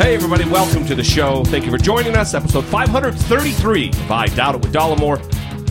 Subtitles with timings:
[0.00, 1.44] Hey, everybody, welcome to the show.
[1.44, 2.32] Thank you for joining us.
[2.32, 5.20] Episode 533 of I Doubt It with Dollemore.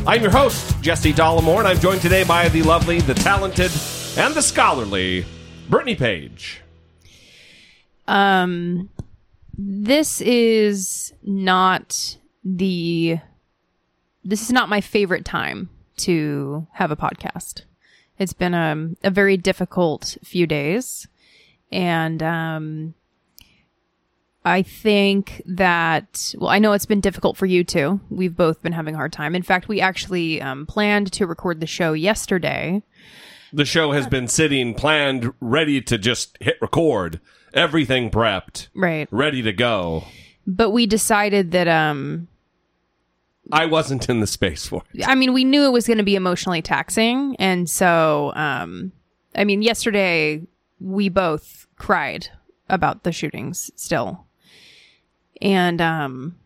[0.06, 3.72] I'm your host, Jesse Dollemore, and I'm joined today by the lovely, the talented,
[4.18, 5.26] and the scholarly
[5.68, 6.62] Brittany Page.
[8.08, 8.92] Um,
[9.58, 13.18] this is not the.
[14.24, 17.64] This is not my favorite time to have a podcast.
[18.20, 21.08] It's been a, a very difficult few days,
[21.72, 22.94] and um,
[24.46, 28.00] I think that, well, I know it's been difficult for you too.
[28.10, 29.36] We've both been having a hard time.
[29.36, 32.82] In fact, we actually um, planned to record the show yesterday.
[33.52, 37.20] The show has been sitting, planned, ready to just hit record.
[37.54, 39.08] Everything prepped, Right.
[39.12, 40.06] ready to go.
[40.48, 42.28] But we decided that, um,
[43.52, 45.04] I wasn't in the space for it.
[45.08, 47.36] I mean, we knew it was going to be emotionally taxing.
[47.40, 48.92] And so, um,
[49.36, 50.44] I mean, yesterday
[50.80, 52.30] we both cried
[52.70, 54.28] about the shootings still.
[55.42, 56.38] And, um,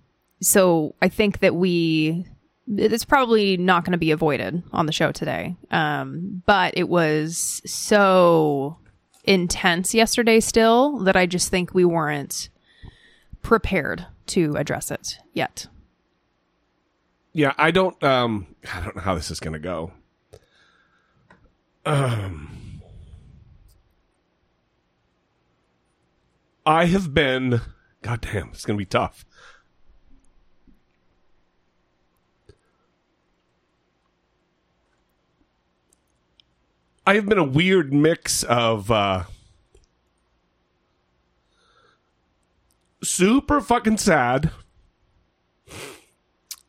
[0.42, 2.26] so I think that we,
[2.68, 5.56] it's probably not going to be avoided on the show today.
[5.72, 8.78] Um, but it was so
[9.24, 12.50] intense yesterday still that I just think we weren't
[13.42, 15.68] prepared to address it yet.
[17.34, 19.92] Yeah, I don't um I don't know how this is going to go.
[21.86, 22.82] Um
[26.66, 27.62] I have been
[28.04, 29.26] God damn, it's going to be tough.
[37.08, 39.24] I have been a weird mix of uh
[43.04, 44.52] super fucking sad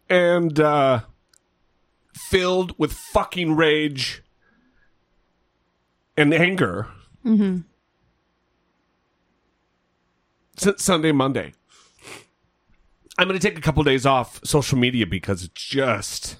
[0.09, 1.01] and uh,
[2.31, 4.23] filled with fucking rage
[6.17, 6.89] and anger
[10.57, 11.53] since Sunday, Monday.
[13.17, 16.37] I'm going to take a couple days off social media because it's just.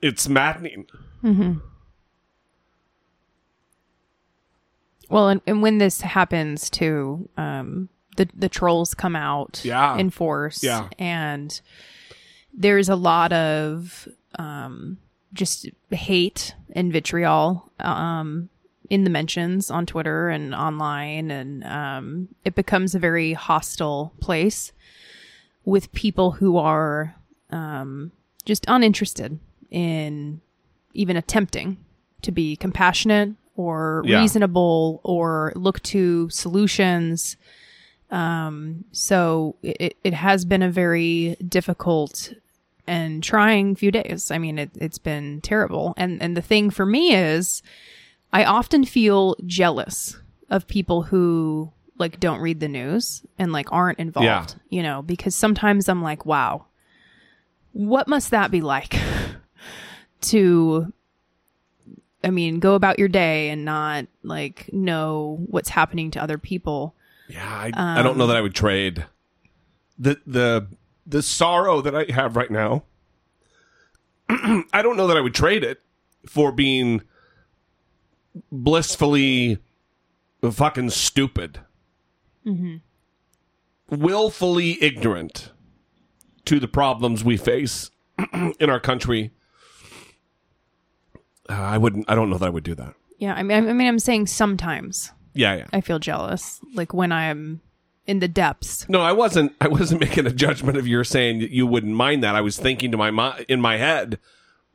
[0.00, 0.86] It's maddening.
[5.08, 9.96] Well, and, and when this happens too, um, the the trolls come out Yeah.
[9.96, 10.88] in force, Yeah.
[10.98, 11.58] and
[12.52, 14.06] there's a lot of
[14.38, 14.98] um,
[15.32, 18.50] just hate and vitriol um,
[18.94, 24.72] in the mentions on Twitter and online, and um, it becomes a very hostile place
[25.64, 27.14] with people who are
[27.50, 28.12] um,
[28.44, 29.38] just uninterested
[29.70, 30.40] in
[30.92, 31.76] even attempting
[32.22, 34.20] to be compassionate or Yeah.
[34.20, 37.36] reasonable or look to solutions.
[38.10, 42.32] Um, so it, it has been a very difficult
[42.86, 44.30] and trying few days.
[44.30, 45.94] I mean, it, it's been terrible.
[45.96, 47.62] And, and the thing for me is
[48.34, 50.18] I often feel jealous
[50.50, 54.46] of people who like don't read the news and like aren't involved, Yeah.
[54.68, 56.66] you know, because sometimes I'm like, wow,
[57.72, 58.98] what must that be like
[60.22, 60.92] to
[62.24, 66.94] I mean, go about your day and not like know what's happening to other people.
[67.28, 69.04] Yeah, I, I don't know that I would trade
[69.98, 70.66] the the
[71.06, 72.84] the sorrow that I have right now.
[74.28, 75.82] I don't know that I would trade it
[76.26, 77.02] for being
[78.50, 79.58] blissfully
[80.42, 81.60] fucking stupid,
[83.90, 85.50] willfully ignorant
[86.44, 87.90] to the problems we face
[88.58, 89.32] in our country.
[91.48, 92.08] Uh, I wouldn't.
[92.08, 92.94] I don't know that I would do that.
[93.18, 95.66] Yeah, I mean, I mean, I'm saying sometimes Yeah, yeah.
[95.72, 97.60] I feel jealous, like when I'm
[98.06, 98.86] in the depths.
[98.88, 99.52] No, I wasn't.
[99.60, 102.34] I wasn't making a judgment of your saying that you wouldn't mind that.
[102.34, 104.18] I was thinking to my in my head,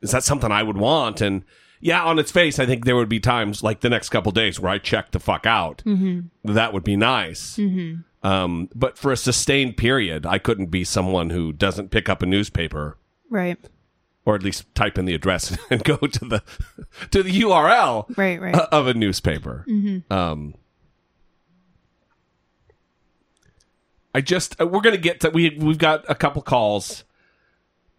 [0.00, 1.20] is that something I would want?
[1.20, 1.44] And
[1.80, 4.60] yeah, on its face, I think there would be times like the next couple days
[4.60, 5.82] where I check the fuck out.
[5.86, 6.52] Mm-hmm.
[6.54, 7.56] That would be nice.
[7.56, 8.26] Mm-hmm.
[8.26, 12.26] Um, but for a sustained period, I couldn't be someone who doesn't pick up a
[12.26, 12.98] newspaper
[13.30, 13.56] Right.
[14.26, 16.42] or at least type in the address and go to the
[17.12, 18.54] to the URL Right, right.
[18.54, 19.64] of a newspaper.
[20.10, 20.54] Um,
[24.14, 27.04] I just uh, we're gonna get to we we've got a couple calls,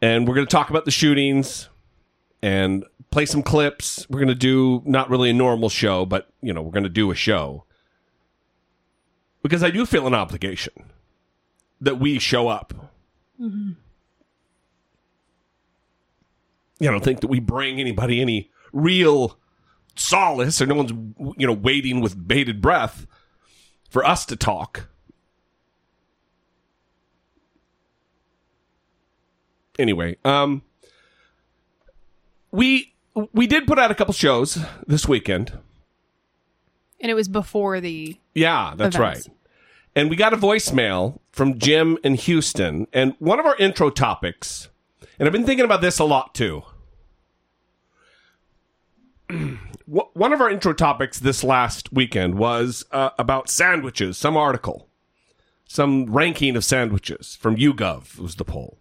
[0.02, 1.70] and we're gonna talk about the shootings.
[2.42, 4.08] And play some clips.
[4.10, 6.90] We're going to do not really a normal show, but you know, we're going to
[6.90, 7.66] do a show
[9.42, 10.92] because I do feel an obligation
[11.80, 12.74] that we show up.
[16.80, 19.38] You don't think that we bring anybody any real
[19.96, 20.92] solace, or no one's
[21.38, 23.06] you know waiting with bated breath
[23.90, 24.88] for us to talk.
[29.78, 30.62] Anyway, um,
[32.52, 32.94] we
[33.34, 34.58] we did put out a couple shows
[34.88, 35.58] this weekend.
[37.00, 39.28] And it was before the Yeah, that's Events.
[39.28, 39.36] right.
[39.96, 42.88] And we got a voicemail from Jim in Houston.
[42.94, 44.70] And one of our intro topics,
[45.20, 46.64] and I've been thinking about this a lot too.
[49.86, 54.88] One of our intro topics this last weekend was uh, about sandwiches, some article,
[55.66, 58.78] some ranking of sandwiches from YouGov was the poll.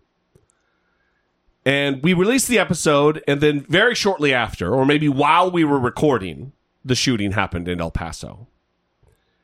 [1.64, 5.78] And we released the episode, and then very shortly after, or maybe while we were
[5.78, 6.52] recording,
[6.84, 8.48] the shooting happened in El Paso.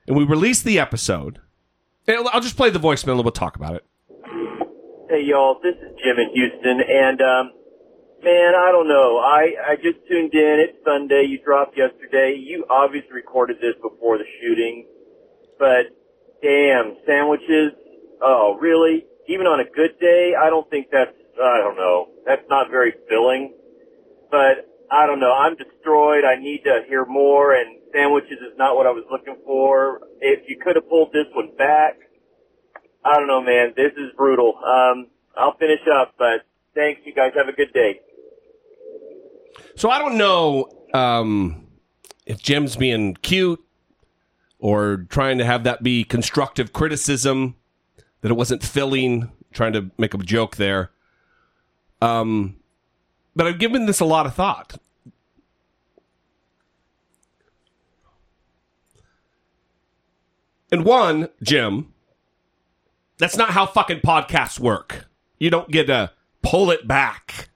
[0.06, 1.40] And we released the episode.
[2.08, 3.84] And I'll just play the voicemail and we'll talk about it.
[5.08, 7.52] Hey y'all, this is Jim in Houston, and um,
[8.24, 9.18] man, I don't know.
[9.18, 10.66] I I just tuned in.
[10.66, 11.26] It's Sunday.
[11.28, 12.34] You dropped yesterday.
[12.36, 14.86] You obviously recorded this before the shooting,
[15.58, 15.94] but
[16.42, 17.72] damn, sandwiches.
[18.20, 19.04] Oh, really?
[19.28, 21.12] Even on a good day, I don't think that's.
[21.42, 22.08] I don't know.
[22.24, 23.54] That's not very filling.
[24.30, 25.32] But I don't know.
[25.32, 26.24] I'm destroyed.
[26.24, 30.00] I need to hear more, and sandwiches is not what I was looking for.
[30.20, 31.98] If you could have pulled this one back,
[33.04, 33.72] I don't know, man.
[33.76, 34.54] This is brutal.
[34.56, 37.00] Um, I'll finish up, but thanks.
[37.04, 38.00] You guys have a good day.
[39.76, 41.66] So I don't know um,
[42.24, 43.62] if Jim's being cute
[44.58, 47.56] or trying to have that be constructive criticism,
[48.22, 50.90] that it wasn't filling, trying to make a joke there.
[52.00, 52.56] Um,
[53.34, 54.78] but I've given this a lot of thought.
[60.70, 61.92] And one, Jim,
[63.18, 65.06] that's not how fucking podcasts work.
[65.38, 66.12] You don't get to
[66.42, 67.48] pull it back.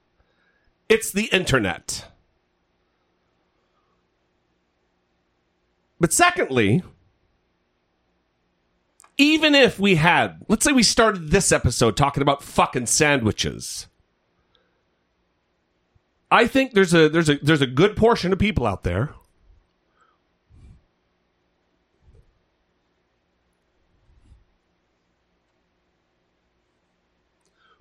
[0.87, 2.07] It's the internet.
[5.99, 6.83] But secondly,
[9.17, 13.87] even if we had, let's say we started this episode talking about fucking sandwiches.
[16.31, 19.13] I think there's a there's a there's a good portion of people out there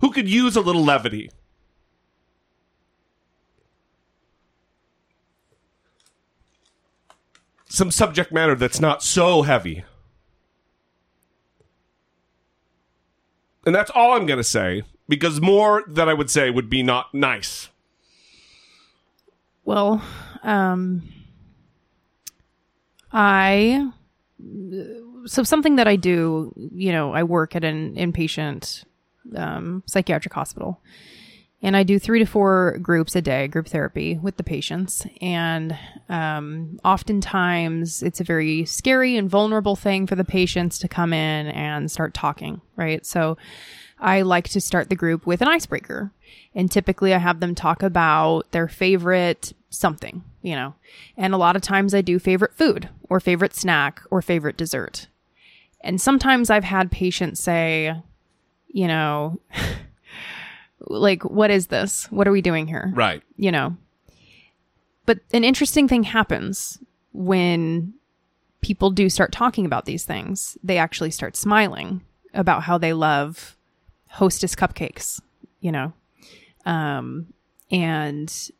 [0.01, 1.31] who could use a little levity.
[7.69, 9.85] Some subject matter that's not so heavy.
[13.65, 16.83] And that's all I'm going to say because more that I would say would be
[16.83, 17.69] not nice.
[19.65, 20.03] Well,
[20.43, 21.03] um,
[23.13, 23.91] I
[25.27, 28.85] so something that I do, you know, I work at an inpatient
[29.37, 30.81] um, psychiatric hospital,
[31.63, 35.77] and I do three to four groups a day, group therapy with the patients, and
[36.09, 41.49] um, oftentimes it's a very scary and vulnerable thing for the patients to come in
[41.49, 43.05] and start talking, right?
[43.05, 43.37] So.
[44.01, 46.11] I like to start the group with an icebreaker.
[46.55, 50.75] And typically I have them talk about their favorite something, you know.
[51.17, 55.07] And a lot of times I do favorite food or favorite snack or favorite dessert.
[55.83, 57.95] And sometimes I've had patients say,
[58.69, 59.41] you know,
[60.81, 62.11] like, what is this?
[62.11, 62.93] What are we doing here?
[62.95, 63.23] Right.
[63.37, 63.77] You know.
[65.07, 66.79] But an interesting thing happens
[67.13, 67.95] when
[68.61, 70.57] people do start talking about these things.
[70.63, 72.03] They actually start smiling
[72.35, 73.57] about how they love
[74.11, 75.21] hostess cupcakes,
[75.61, 75.93] you know.
[76.67, 77.33] Um,
[77.71, 78.51] and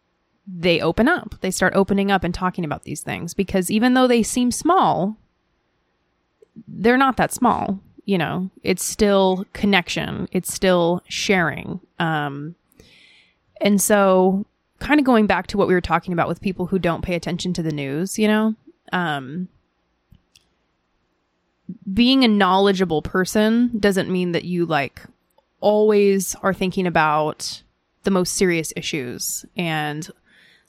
[0.47, 1.35] they open up.
[1.41, 5.17] They start opening up and talking about these things because even though they seem small,
[6.67, 8.51] they're not that small, you know.
[8.63, 10.29] It's still connection.
[10.33, 11.81] It's still sharing.
[11.99, 12.55] Um,
[13.61, 14.47] and so
[14.79, 17.15] kind of going back to what we were talking about with people who don't pay
[17.15, 18.55] attention to the news, you know,
[18.93, 19.49] um,
[21.93, 25.03] being a knowledgeable person doesn't mean that you like
[25.61, 27.63] always are thinking about
[28.05, 30.09] the most serious issues and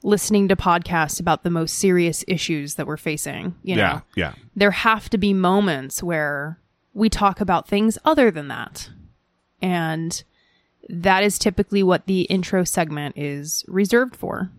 [0.03, 3.55] listening to podcasts about the most serious issues that we're facing.
[3.63, 4.01] You know, Yeah.
[4.15, 4.33] Yeah.
[4.55, 6.60] there have to be moments where
[6.93, 8.89] we talk about things other than that.
[9.62, 10.24] And
[10.89, 14.51] that is typically what the intro segment is reserved for.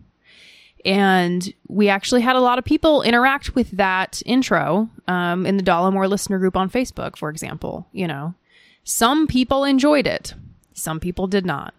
[0.85, 5.63] And we actually had a lot of people interact with that intro um, in the
[5.63, 7.87] Dollemore listener group on Facebook, for example.
[7.91, 8.33] You know,
[8.83, 10.33] some people enjoyed it,
[10.73, 11.73] some people did not.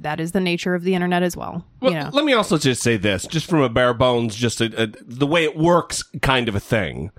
[0.00, 1.64] that is the nature of the internet as well.
[1.80, 4.60] Well, you know, let me also just say this, just from a bare bones, just
[4.60, 7.10] a, a, the way it works, kind of a thing.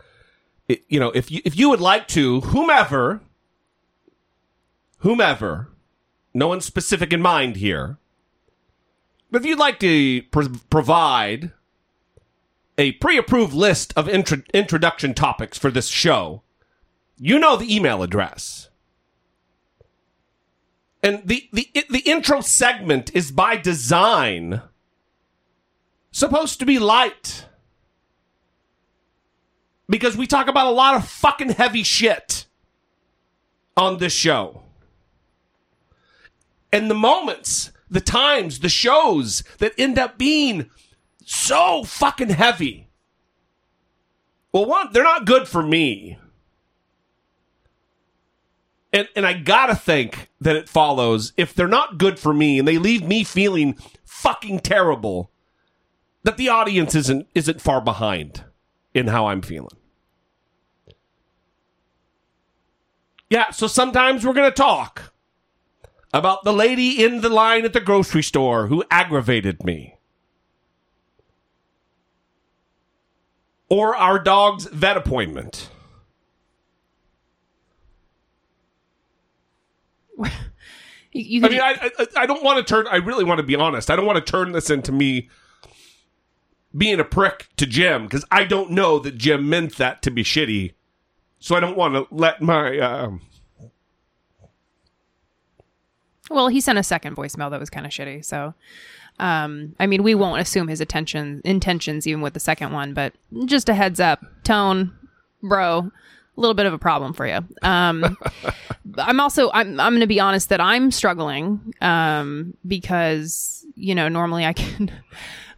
[0.68, 3.22] It, you know, if you if you would like to, whomever,
[5.00, 5.70] whomever,
[6.34, 7.98] no one specific in mind here,
[9.32, 11.52] but if you'd like to pr- provide
[12.78, 16.42] a pre-approved list of intro- introduction topics for this show,
[17.18, 18.70] you know the email address.
[21.04, 24.62] And the, the the intro segment is by design
[26.12, 27.46] supposed to be light.
[29.90, 32.46] Because we talk about a lot of fucking heavy shit
[33.76, 34.64] on this show.
[36.72, 40.70] And the moments, the times, the shows that end up being
[41.26, 42.88] so fucking heavy.
[44.54, 46.18] Well, one, they're not good for me.
[48.94, 52.68] And and I gotta think that it follows if they're not good for me and
[52.68, 55.32] they leave me feeling fucking terrible,
[56.22, 58.44] that the audience isn't isn't far behind
[58.94, 59.76] in how I'm feeling.
[63.32, 65.12] Yeah, so sometimes we're gonna talk
[66.14, 69.98] about the lady in the line at the grocery store who aggravated me.
[73.70, 75.72] Or our dog's vet appointment.
[81.12, 82.88] you, I mean, I, I I don't want to turn.
[82.88, 83.90] I really want to be honest.
[83.92, 85.30] I don't want to turn this into me
[86.76, 90.24] being a prick to Jim because I don't know that Jim meant that to be
[90.24, 90.74] shitty.
[91.40, 92.80] So I don't want to let my.
[92.80, 93.22] Um,
[96.30, 98.24] well, he sent a second voicemail that was kind of shitty.
[98.24, 98.54] So,
[99.20, 103.14] um, I mean, we won't assume his attention intentions even with the second one, but
[103.46, 104.94] just a heads up, tone,
[105.42, 105.92] bro,
[106.36, 107.40] a little bit of a problem for you.
[107.62, 108.18] Um,
[108.98, 114.08] I'm also I'm I'm going to be honest that I'm struggling um, because you know
[114.10, 114.92] normally I can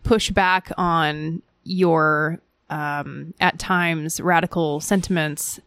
[0.04, 2.40] push back on your
[2.70, 5.60] um, at times radical sentiments,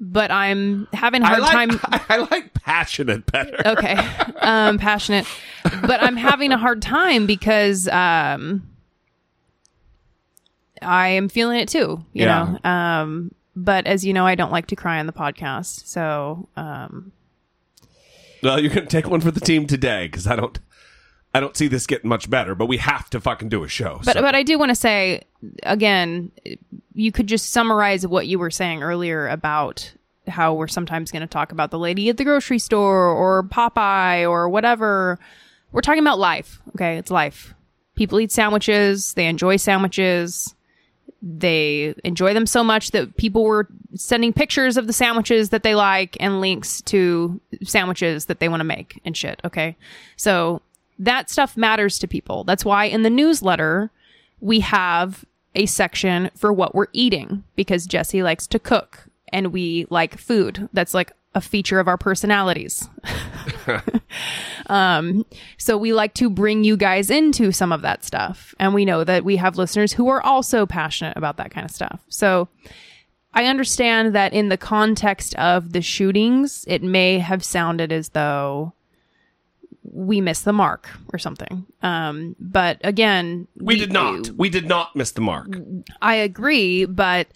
[0.00, 1.80] but I'm having a I hard like time.
[2.08, 3.56] I, like passionate better.
[3.66, 3.96] okay
[4.40, 5.26] um passionate
[5.82, 8.62] but i'm having a hard time because um
[10.82, 12.56] i am feeling it too you Yeah.
[12.62, 16.48] know um but as you know i don't like to cry on the podcast so
[16.56, 17.12] um
[18.42, 20.58] Well, you're gonna take one for the team today because I don't.
[21.32, 24.00] I don't see this getting much better, but we have to fucking do a show.
[24.04, 24.20] but so.
[24.22, 25.22] but i do want to say
[25.62, 26.32] again
[26.94, 29.92] you could just summarize what you were saying earlier about
[30.26, 34.28] how we're sometimes going to talk about the lady at the grocery store or popeye
[34.28, 35.18] or whatever
[35.72, 37.54] we're talking about life okay it's life
[37.94, 40.54] people eat sandwiches they enjoy sandwiches
[41.22, 45.74] they enjoy them so much that people were sending pictures of the sandwiches that they
[45.74, 49.76] like and links to sandwiches that they want to make and shit okay
[50.16, 50.60] so
[50.98, 53.90] that stuff matters to people that's why in the newsletter
[54.40, 55.24] we have
[55.54, 60.68] a section for what we're eating because Jesse likes to cook and we like food.
[60.72, 62.88] That's like a feature of our personalities.
[64.66, 65.24] um,
[65.58, 68.54] so we like to bring you guys into some of that stuff.
[68.58, 71.70] And we know that we have listeners who are also passionate about that kind of
[71.70, 72.00] stuff.
[72.08, 72.48] So
[73.32, 78.72] I understand that in the context of the shootings, it may have sounded as though
[79.84, 81.64] we missed the mark or something.
[81.82, 84.30] Um, but again, we did not.
[84.30, 85.48] We did not miss the mark.
[86.02, 87.28] I agree, but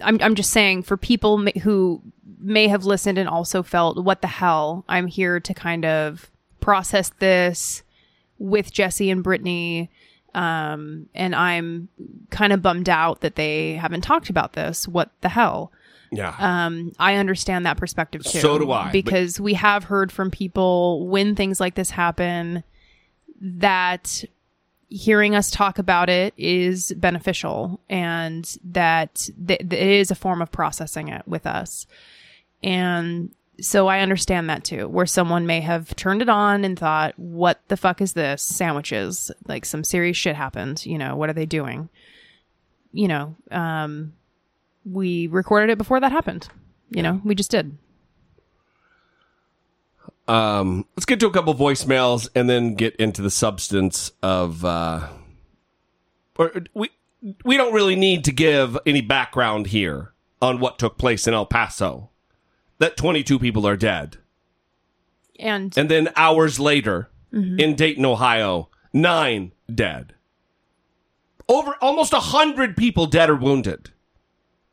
[0.00, 2.02] I'm I'm just saying for people ma- who
[2.38, 7.10] may have listened and also felt what the hell, I'm here to kind of process
[7.18, 7.82] this
[8.38, 9.90] with Jesse and Brittany.
[10.34, 11.88] Um, and I'm
[12.30, 14.86] kind of bummed out that they haven't talked about this.
[14.86, 15.72] What the hell?
[16.12, 16.34] Yeah.
[16.38, 18.40] Um, I understand that perspective too.
[18.40, 22.64] So do I, but- Because we have heard from people when things like this happen
[23.40, 24.24] that
[24.88, 30.52] hearing us talk about it is beneficial and that th- it is a form of
[30.52, 31.86] processing it with us.
[32.62, 37.18] And so I understand that too, where someone may have turned it on and thought,
[37.18, 38.42] what the fuck is this?
[38.42, 39.30] Sandwiches.
[39.48, 40.84] Like some serious shit happened.
[40.86, 41.88] You know, what are they doing?
[42.92, 44.12] You know, um,
[44.84, 46.48] we recorded it before that happened.
[46.90, 47.76] You know, we just did.
[50.28, 54.64] Um, let's get to a couple voicemails and then get into the substance of.
[54.64, 55.08] Uh,
[56.36, 56.90] or we
[57.44, 61.46] we don't really need to give any background here on what took place in El
[61.46, 62.10] Paso.
[62.78, 64.18] That twenty two people are dead,
[65.38, 70.14] And and then hours later in Dayton, Ohio, nine dead.
[71.48, 73.90] Over almost a hundred people dead or wounded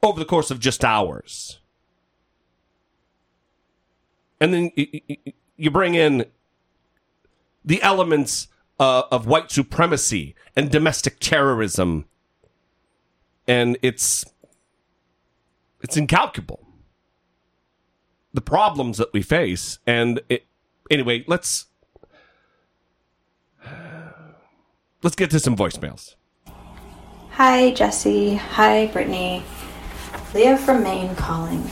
[0.02, 1.60] over the course of just hours.
[4.40, 4.72] And then
[5.64, 6.26] you bring in
[7.64, 8.50] the elements
[8.82, 12.04] uh, of white supremacy and domestic terrorism,
[13.48, 14.26] and it's
[15.82, 16.68] it's incalculable.
[18.34, 20.46] The problems that we face, and it,
[20.92, 21.68] anyway, let's
[25.02, 26.16] let's get to some voicemails.
[27.30, 28.36] Hi, Jesse.
[28.36, 29.44] Hi, Brittany.
[30.34, 31.64] Leah from Maine calling.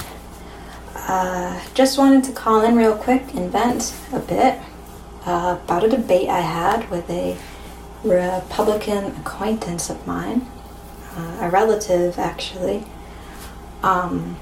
[0.95, 4.59] Uh, just wanted to call in real quick and vent a bit
[5.25, 7.37] uh, about a debate I had with a
[8.03, 10.47] Republican acquaintance of mine,
[11.15, 12.83] uh, a relative actually.
[13.83, 14.37] Um,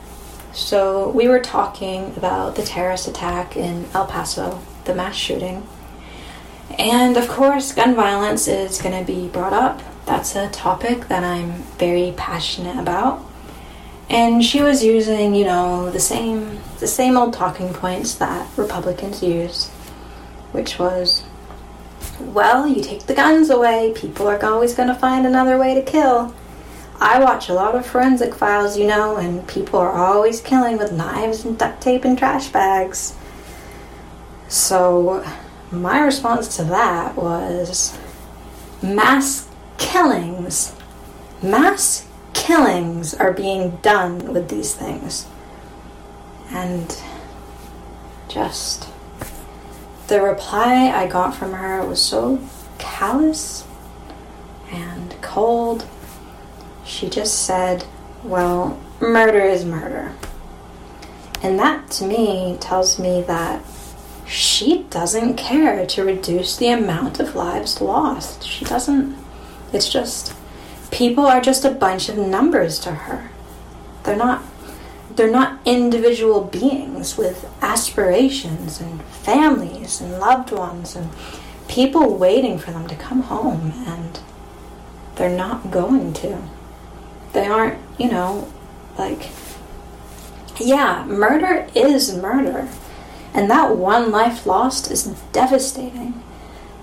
[0.53, 5.67] so we were talking about the terrorist attack in El Paso, the mass shooting.
[6.77, 9.81] And of course, gun violence is going to be brought up.
[10.05, 13.23] That's a topic that I'm very passionate about.
[14.09, 19.21] And she was using, you know, the same the same old talking points that Republicans
[19.21, 19.69] use,
[20.51, 21.23] which was
[22.19, 25.81] well, you take the guns away, people are always going to find another way to
[25.81, 26.33] kill.
[26.99, 30.91] I watch a lot of forensic files, you know, and people are always killing with
[30.91, 33.15] knives and duct tape and trash bags.
[34.49, 35.25] So,
[35.71, 37.97] my response to that was
[38.81, 39.47] mass
[39.77, 40.75] killings.
[41.41, 42.05] Mass
[42.49, 45.27] killings are being done with these things.
[46.49, 46.99] And
[48.27, 48.89] just
[50.07, 52.41] the reply I got from her was so
[52.79, 53.67] callous
[54.71, 55.85] and cold.
[56.83, 57.85] She just said,
[58.23, 60.15] Well, murder is murder.
[61.43, 63.63] And that to me tells me that
[64.25, 68.43] she doesn't care to reduce the amount of lives lost.
[68.43, 69.15] She doesn't.
[69.71, 70.33] It's just,
[70.91, 73.29] people are just a bunch of numbers to her.
[74.03, 74.43] They're not.
[75.15, 81.09] They're not individual beings with aspirations and families and loved ones and
[81.67, 84.19] people waiting for them to come home, and
[85.15, 86.41] they're not going to.
[87.33, 88.47] They aren't, you know,
[88.97, 89.29] like,
[90.59, 92.67] yeah, murder is murder.
[93.33, 96.21] And that one life lost is devastating.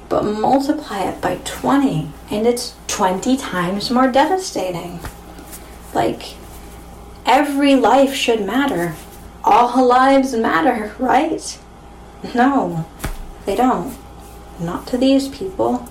[0.08, 5.00] But multiply it by 20, and it's 20 times more devastating.
[5.94, 6.34] Like,
[7.24, 8.94] every life should matter.
[9.44, 11.58] All lives matter, right?
[12.34, 12.86] No,
[13.44, 13.96] they don't.
[14.58, 15.88] Not to these people.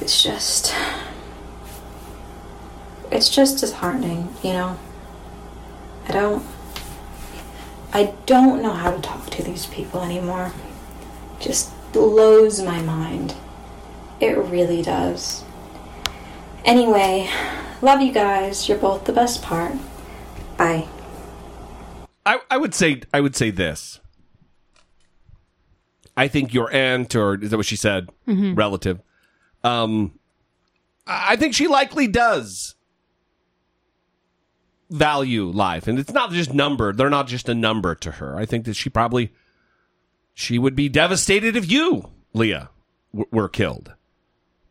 [0.00, 0.74] It's just.
[3.10, 4.78] It's just disheartening, you know?
[6.08, 6.44] I don't.
[7.92, 10.52] I don't know how to talk to these people anymore.
[11.38, 13.34] Just blows my mind.
[14.22, 15.42] It really does.
[16.64, 17.28] Anyway,
[17.82, 18.68] love you guys.
[18.68, 19.72] You're both the best part.
[20.56, 20.86] Bye.
[22.24, 23.98] I, I would say I would say this.
[26.16, 28.10] I think your aunt, or is that what she said?
[28.54, 29.02] Relative.
[29.64, 30.18] Um,
[31.04, 32.76] I I think she likely does
[34.88, 36.92] value life, and it's not just number.
[36.92, 38.36] They're not just a number to her.
[38.36, 39.32] I think that she probably
[40.32, 42.70] she would be devastated if you, Leah,
[43.12, 43.94] w- were killed.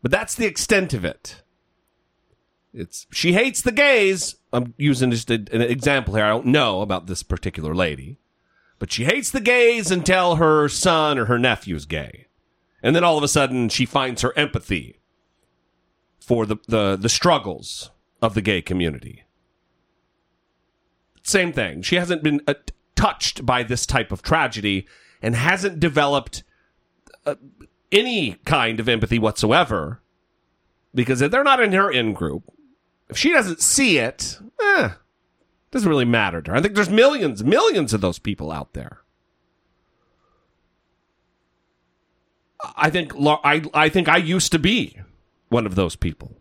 [0.02, 1.44] But that's the extent of it.
[2.74, 4.36] It's she hates the gays.
[4.54, 6.26] I'm using just a, an example here.
[6.26, 8.18] I don't know about this particular lady,
[8.80, 12.28] but she hates the gays until her son or her nephew is gay,
[12.82, 15.00] and then all of a sudden she finds her empathy
[16.20, 19.26] for the the, the struggles of the gay community.
[21.24, 21.82] Same thing.
[21.82, 22.54] She hasn't been uh,
[22.96, 24.88] touched by this type of tragedy
[25.22, 26.44] and hasn't developed
[27.26, 27.36] uh,
[27.92, 30.02] any kind of empathy whatsoever
[30.94, 32.44] because if they're not in her in group.
[33.10, 34.92] If she doesn't see it, eh,
[35.72, 36.58] doesn't really matter to her.
[36.58, 39.00] I think there's millions, millions of those people out there.
[42.76, 44.98] I think I I think I used to be
[45.50, 46.38] one of those people.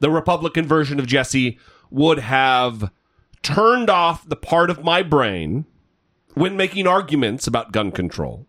[0.00, 1.58] The Republican version of Jesse
[1.90, 2.90] would have
[3.42, 5.66] turned off the part of my brain
[6.34, 8.46] when making arguments about gun control.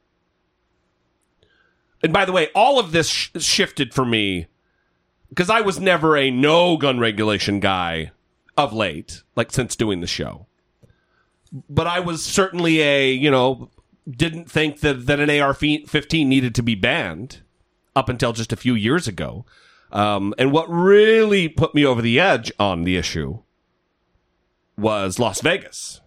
[2.03, 4.47] And by the way, all of this sh- shifted for me
[5.29, 8.11] because I was never a no gun regulation guy
[8.57, 10.47] of late, like since doing the show.
[11.69, 13.69] But I was certainly a, you know,
[14.09, 17.41] didn't think that, that an AR 15 needed to be banned
[17.95, 19.45] up until just a few years ago.
[19.91, 23.39] Um, and what really put me over the edge on the issue
[24.77, 26.01] was Las Vegas.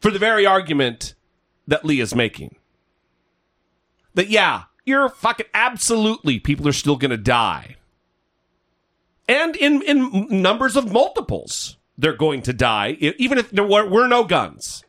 [0.00, 1.14] For the very argument
[1.66, 2.54] that Lee is making.
[4.18, 7.76] That, yeah, you're fucking absolutely people are still going to die.
[9.28, 14.08] And in, in numbers of multiples, they're going to die, even if there were, were
[14.08, 14.82] no guns.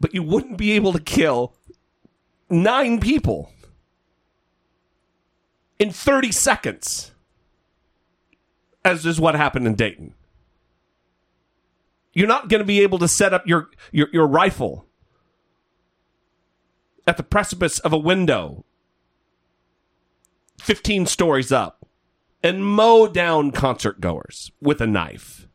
[0.00, 1.52] but you wouldn't be able to kill
[2.48, 3.52] nine people
[5.78, 7.12] in 30 seconds,
[8.84, 10.14] as is what happened in Dayton.
[12.12, 14.86] You're not going to be able to set up your, your, your rifle
[17.10, 18.64] at the precipice of a window
[20.60, 21.84] 15 stories up
[22.40, 25.48] and mow down concert goers with a knife.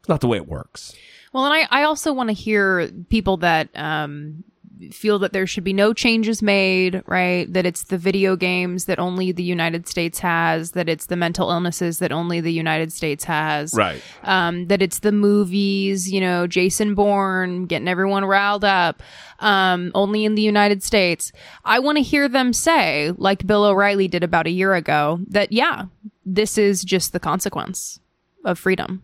[0.00, 0.94] It's not the way it works.
[1.34, 4.44] Well, and I, I also want to hear people that um,
[4.90, 7.52] feel that there should be no changes made, right?
[7.52, 11.50] That it's the video games that only the United States has, that it's the mental
[11.50, 13.74] illnesses that only the United States has.
[13.74, 14.02] Right.
[14.24, 19.02] Um, that it's the movies, you know, Jason Bourne getting everyone riled up,
[19.40, 21.32] um, only in the United States.
[21.64, 25.52] I want to hear them say, like Bill O'Reilly did about a year ago, that
[25.52, 25.84] yeah,
[26.24, 28.00] this is just the consequence
[28.44, 29.02] of freedom.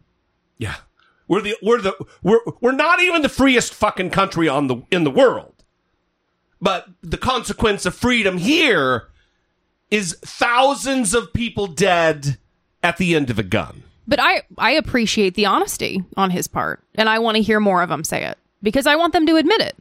[0.59, 0.77] Yeah.
[1.27, 5.05] We're the we're the we're we're not even the freest fucking country on the in
[5.05, 5.54] the world.
[6.65, 9.09] But the consequence of freedom here
[9.91, 12.39] is thousands of people dead
[12.83, 13.83] at the end of a gun.
[14.09, 17.83] But I I appreciate the honesty on his part, and I want to hear more
[17.83, 19.77] of them say it because I want them to admit it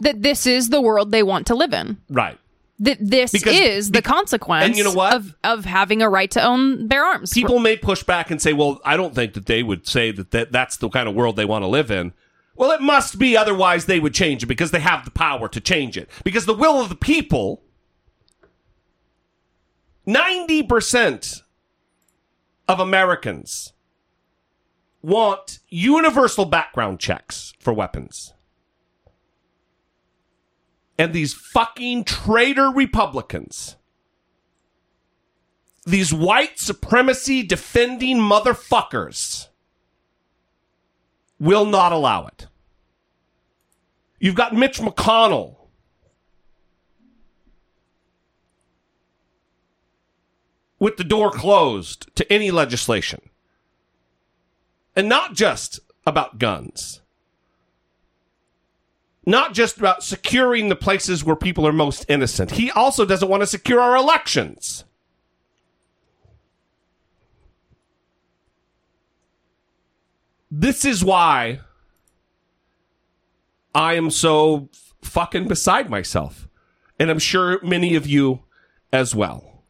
[0.00, 1.96] that this is the world they want to live in.
[2.08, 2.36] Right.
[2.80, 5.14] That this Because- is the consequence and you know what?
[5.14, 7.32] of of having a right to own their arms.
[7.32, 10.32] People may push back and say, "Well, I don't think that they would say that,
[10.32, 12.12] that that's the kind of world they want to live in."
[12.60, 15.60] Well, it must be otherwise they would change it because they have the power to
[15.62, 16.10] change it.
[16.24, 17.62] Because the will of the people
[20.06, 21.40] 90%
[22.68, 23.72] of Americans
[25.00, 28.34] want universal background checks for weapons.
[30.98, 33.76] And these fucking traitor Republicans,
[35.86, 39.48] these white supremacy defending motherfuckers,
[41.38, 42.48] will not allow it.
[44.20, 45.56] You've got Mitch McConnell.
[50.78, 53.22] With the door closed to any legislation.
[54.94, 57.00] And not just about guns.
[59.26, 62.52] Not just about securing the places where people are most innocent.
[62.52, 64.84] He also doesn't want to secure our elections.
[70.50, 71.60] This is why
[73.74, 74.68] I am so
[75.02, 76.48] fucking beside myself.
[76.98, 78.42] And I'm sure many of you
[78.92, 79.64] as well.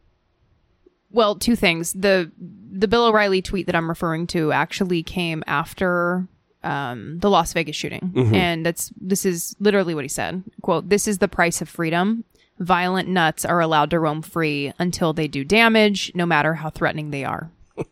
[1.11, 1.93] well, two things.
[1.93, 2.31] The
[2.73, 6.27] the Bill O'Reilly tweet that I'm referring to actually came after
[6.63, 10.43] um, the Las Vegas shooting, and that's this is literally what he said.
[10.61, 12.23] "Quote: This is the price of freedom.
[12.59, 17.11] Violent nuts are allowed to roam free until they do damage, no matter how threatening
[17.11, 17.51] they are."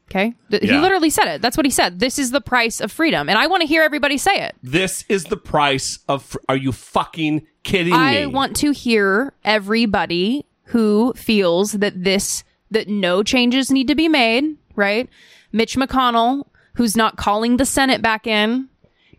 [0.09, 0.81] Okay, he Yeah.
[0.81, 1.41] literally said it.
[1.41, 1.99] That's what he said.
[1.99, 4.55] This is the price of freedom, and I want to hear everybody say it.
[4.63, 6.23] This is the price of.
[6.23, 8.17] Fr- Are you fucking kidding I me?
[8.23, 14.07] I want to hear everybody who feels that this that no changes need to be
[14.07, 15.09] made, right?
[15.51, 18.69] Mitch McConnell, who's not calling the Senate back in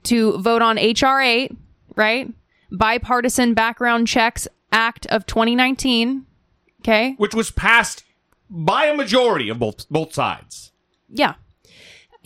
[0.04, 1.52] to vote on HR 8,
[1.96, 2.32] right?
[2.70, 6.24] Bipartisan Background Checks Act of 2019,
[6.80, 7.14] okay?
[7.18, 8.04] which was passed
[8.50, 10.72] by a majority of both both sides.
[11.08, 11.34] Yeah.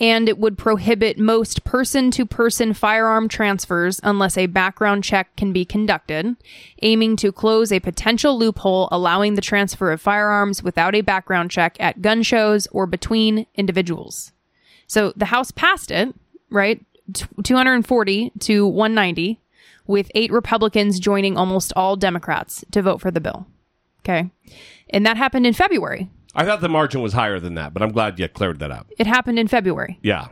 [0.01, 5.53] And it would prohibit most person to person firearm transfers unless a background check can
[5.53, 6.35] be conducted,
[6.83, 11.77] aiming to close a potential loophole allowing the transfer of firearms without a background check
[11.79, 14.33] at gun shows or between individuals.
[14.89, 16.13] So the House passed it,
[16.51, 16.85] right?
[17.13, 19.39] T- 240 to 190,
[19.87, 23.47] with eight Republicans joining almost all Democrats to vote for the bill.
[24.01, 24.31] Okay.
[24.95, 26.09] And that happened in February.
[26.37, 28.87] I thought the margin was higher than that, but I'm glad you cleared that up.
[28.97, 29.99] It happened in February.
[30.03, 30.29] Yeah.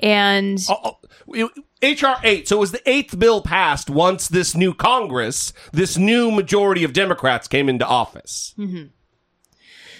[0.00, 0.98] And Oh,
[1.32, 2.48] oh, HR 8.
[2.48, 6.92] So it was the eighth bill passed once this new Congress, this new majority of
[6.92, 8.54] Democrats came into office.
[8.58, 8.86] Mm-hmm.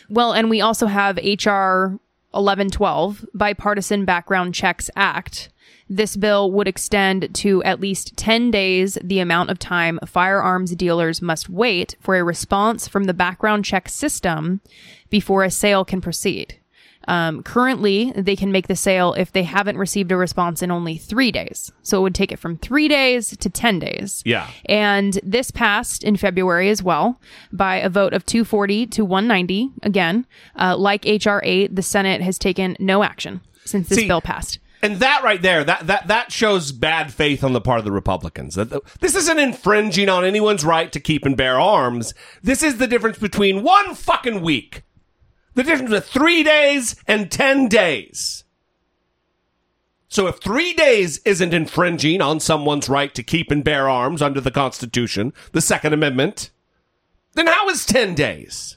[0.09, 1.99] Well, and we also have HR
[2.33, 5.49] 1112, Bipartisan Background Checks Act.
[5.89, 11.23] This bill would extend to at least 10 days the amount of time firearms dealers
[11.23, 14.61] must wait for a response from the background check system
[15.11, 16.59] before a sale can proceed.
[17.09, 20.97] Um, currently, they can make the sale if they haven't received a response in only
[20.99, 21.71] three days.
[21.83, 24.23] So it would take it from three days to 10 days.
[24.25, 24.49] Yeah.
[24.65, 27.21] And this passed in February as well
[27.53, 29.71] by a vote of 240 to 190.
[29.83, 30.27] Again,
[30.59, 34.59] uh, like HR 8, the Senate has taken no action since this See, bill passed.
[34.83, 37.93] And that right there, that, that, that shows bad faith on the part of the
[37.93, 38.55] Republicans.
[38.55, 42.15] That This isn't infringing on anyone's right to keep and bear arms.
[42.43, 44.83] This is the difference between one fucking week.
[45.55, 48.45] The difference between three days and ten days.
[50.09, 54.41] So if three days isn't infringing on someone's right to keep and bear arms under
[54.41, 56.51] the Constitution, the Second Amendment,
[57.35, 58.76] then how is 10 days?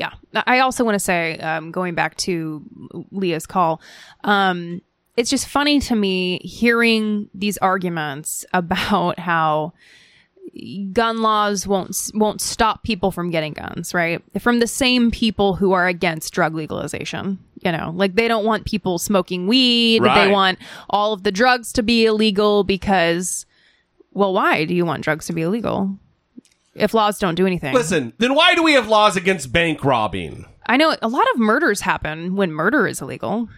[0.00, 0.12] Yeah.
[0.46, 2.64] I also want to say, um, going back to
[3.10, 3.82] Leah's call,
[4.24, 4.80] um,
[5.18, 9.74] it's just funny to me hearing these arguments about how
[10.90, 14.22] gun laws won't won't stop people from getting guns, right?
[14.40, 17.38] From the same people who are against drug legalization.
[17.62, 20.02] You know, like they don't want people smoking weed.
[20.02, 20.24] Right.
[20.24, 20.58] They want
[20.88, 23.44] all of the drugs to be illegal because
[24.12, 25.98] well, why do you want drugs to be illegal?
[26.74, 27.74] If laws don't do anything.
[27.74, 30.46] Listen, then why do we have laws against bank robbing?
[30.66, 33.48] I know a lot of murders happen when murder is illegal.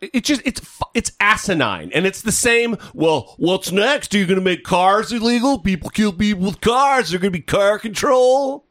[0.00, 2.76] It's just it's fu- it's asinine, and it's the same.
[2.94, 4.14] Well, what's next?
[4.14, 5.58] Are you going to make cars illegal?
[5.58, 7.10] People kill people with cars.
[7.10, 8.66] There's going to be car control.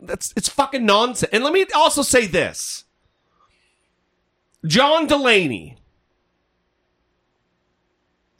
[0.00, 1.30] That's it's fucking nonsense.
[1.32, 2.84] And let me also say this:
[4.64, 5.78] John Delaney,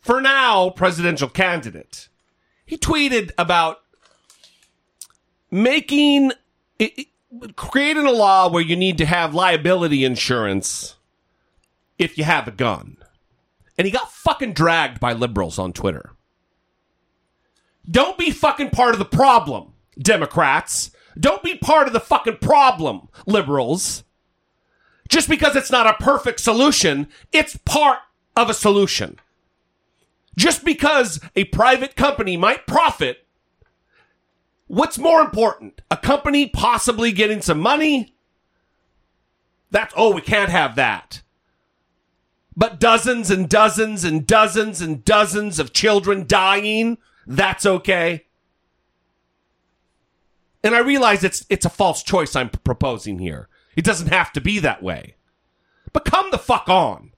[0.01, 2.09] for now presidential candidate,
[2.64, 3.79] he tweeted about
[5.50, 6.33] making
[6.78, 7.09] it,
[7.57, 10.96] creating a law where you need to have liability insurance
[11.98, 12.96] if you have a gun.
[13.76, 16.12] And he got fucking dragged by liberals on Twitter.
[17.90, 20.90] Don't be fucking part of the problem, Democrats.
[21.18, 24.04] Don't be part of the fucking problem, liberals.
[25.09, 27.98] Just because it's not a perfect solution, it's part
[28.37, 29.18] of a solution.
[30.37, 33.23] Just because a private company might profit,
[34.66, 35.81] what's more important?
[35.90, 38.14] A company possibly getting some money?
[39.70, 41.22] That's, oh, we can't have that
[42.57, 48.27] but dozens and dozens and dozens and dozens of children dying, that's okay.
[50.62, 53.48] And I realize it's it's a false choice I'm proposing here.
[53.77, 55.16] It doesn't have to be that way.
[55.92, 57.12] But come the fuck on.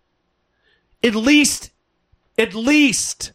[1.03, 1.71] At least
[2.39, 3.33] at least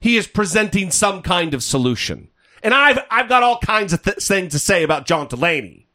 [0.00, 2.28] he is presenting some kind of solution.
[2.62, 5.86] And I've I've got all kinds of th- things to say about John Delaney.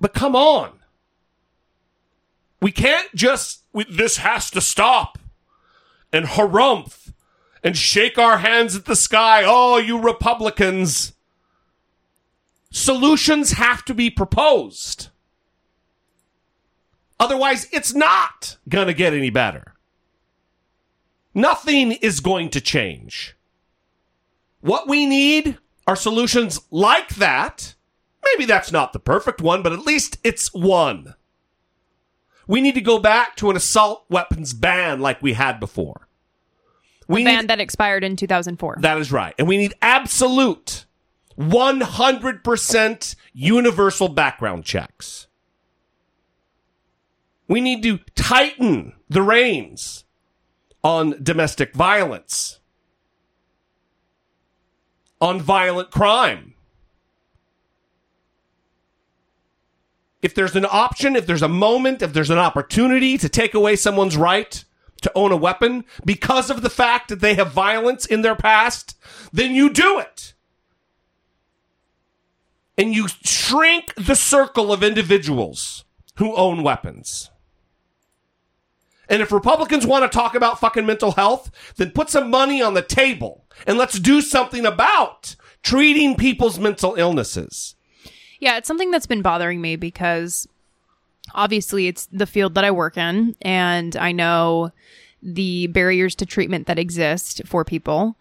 [0.00, 0.72] But come on.
[2.60, 5.18] We can't just, we, this has to stop
[6.12, 7.12] and harumph
[7.62, 9.42] and shake our hands at the sky.
[9.44, 11.12] Oh, you Republicans.
[12.70, 15.08] Solutions have to be proposed.
[17.18, 19.75] Otherwise, it's not going to get any better.
[21.36, 23.36] Nothing is going to change.
[24.62, 27.74] What we need are solutions like that.
[28.24, 31.14] Maybe that's not the perfect one, but at least it's one.
[32.48, 36.08] We need to go back to an assault weapons ban like we had before.
[37.06, 38.78] We ban need, that expired in 2004.
[38.80, 39.34] that is right.
[39.38, 40.86] And we need absolute
[41.38, 45.26] 100% universal background checks.
[47.46, 50.05] We need to tighten the reins
[50.86, 52.60] on domestic violence,
[55.20, 56.54] on violent crime.
[60.22, 63.74] If there's an option, if there's a moment, if there's an opportunity to take away
[63.74, 64.64] someone's right
[65.02, 68.96] to own a weapon because of the fact that they have violence in their past,
[69.32, 70.34] then you do it.
[72.78, 75.84] And you shrink the circle of individuals
[76.18, 77.32] who own weapons.
[79.08, 82.74] And if Republicans want to talk about fucking mental health, then put some money on
[82.74, 87.74] the table and let's do something about treating people's mental illnesses.
[88.40, 90.46] Yeah, it's something that's been bothering me because
[91.34, 94.70] obviously it's the field that I work in, and I know
[95.22, 98.16] the barriers to treatment that exist for people.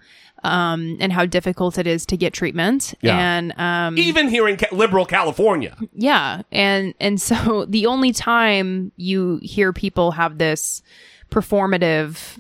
[0.45, 3.17] Um, and how difficult it is to get treatment, Yeah.
[3.17, 5.75] and um, Even here in ca- liberal California.
[5.93, 10.83] yeah, and and so the only time you hear people have this
[11.31, 12.37] performative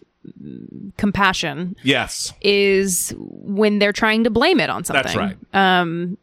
[0.97, 2.33] compassion Yes.
[2.41, 5.03] is when they're trying to blame it on something.
[5.03, 6.17] That's right.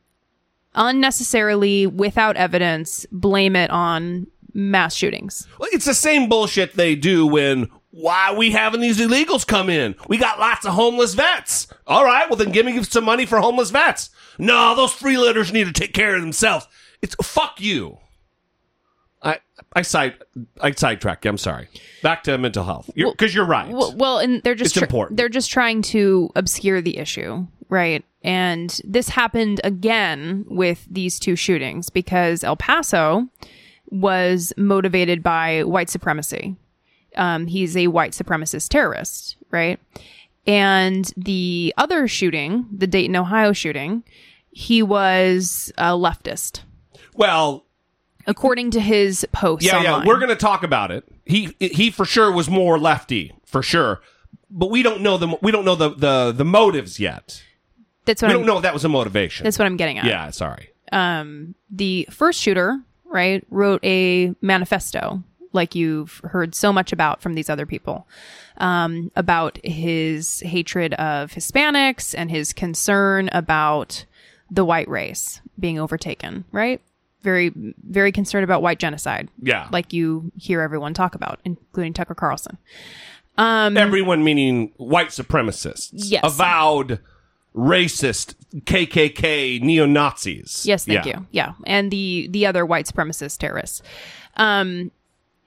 [0.74, 5.46] unnecessarily, without evidence, blame it on mass shootings.
[5.58, 9.70] Well, it's the same bullshit they do when why are we having these illegals come
[9.70, 9.94] in?
[10.08, 11.68] We got lots of homeless vets.
[11.86, 14.10] All right, well then give me some money for homeless vets.
[14.38, 16.66] No, those freeloaders need to take care of themselves.
[17.02, 17.98] It's fuck you.
[19.22, 19.38] I
[19.74, 20.14] I side
[20.60, 21.30] I sidetrack you.
[21.30, 21.68] I'm sorry.
[22.02, 23.68] Back to mental health because you're right.
[23.68, 25.16] Well, well and they're just It's important.
[25.16, 28.04] they're just trying to obscure the issue, right?
[28.24, 33.28] And this happened again with these two shootings because El Paso
[33.90, 36.56] was motivated by white supremacy.
[37.16, 39.78] Um, he's a white supremacist terrorist, right?
[40.46, 44.02] And the other shooting, the Dayton, Ohio shooting,
[44.50, 46.62] he was a leftist.
[47.14, 47.64] Well,
[48.26, 49.66] according to his posts.
[49.66, 50.00] Yeah, online.
[50.02, 51.04] yeah, we're going to talk about it.
[51.24, 54.00] He he for sure was more lefty, for sure.
[54.50, 57.42] But we don't know the we don't know the the, the motives yet.
[58.04, 59.44] That's what We I'm, don't know if that was a motivation.
[59.44, 60.06] That's what I'm getting at.
[60.06, 60.70] yeah, sorry.
[60.90, 65.22] um, the first shooter, right, wrote a manifesto,
[65.52, 68.06] like you've heard so much about from these other people,
[68.58, 74.04] um, about his hatred of Hispanics and his concern about
[74.50, 76.80] the white race being overtaken, right?
[77.22, 79.28] Very, very concerned about white genocide.
[79.40, 79.68] Yeah.
[79.70, 82.58] Like you hear everyone talk about, including Tucker Carlson.
[83.38, 85.90] Everyone meaning white supremacists.
[85.92, 86.22] Yes.
[86.24, 86.98] Avowed
[87.54, 88.34] racist
[88.64, 90.64] KKK neo Nazis.
[90.66, 91.26] Yes, thank you.
[91.30, 93.82] Yeah, and the the other white supremacist terrorists.
[94.36, 94.90] Um,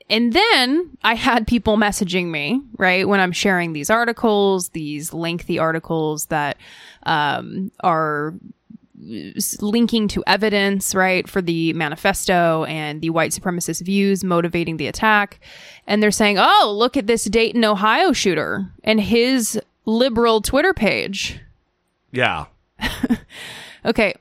[0.09, 5.57] and then I had people messaging me right when I'm sharing these articles, these lengthy
[5.59, 6.57] articles that
[7.03, 8.33] um, are
[9.61, 15.39] linking to evidence, right, for the manifesto and the white supremacist views motivating the attack.
[15.85, 21.39] And they're saying, oh, look at this Dayton, Ohio shooter and his liberal Twitter page.
[22.11, 22.45] Yeah.
[23.85, 24.15] Okay.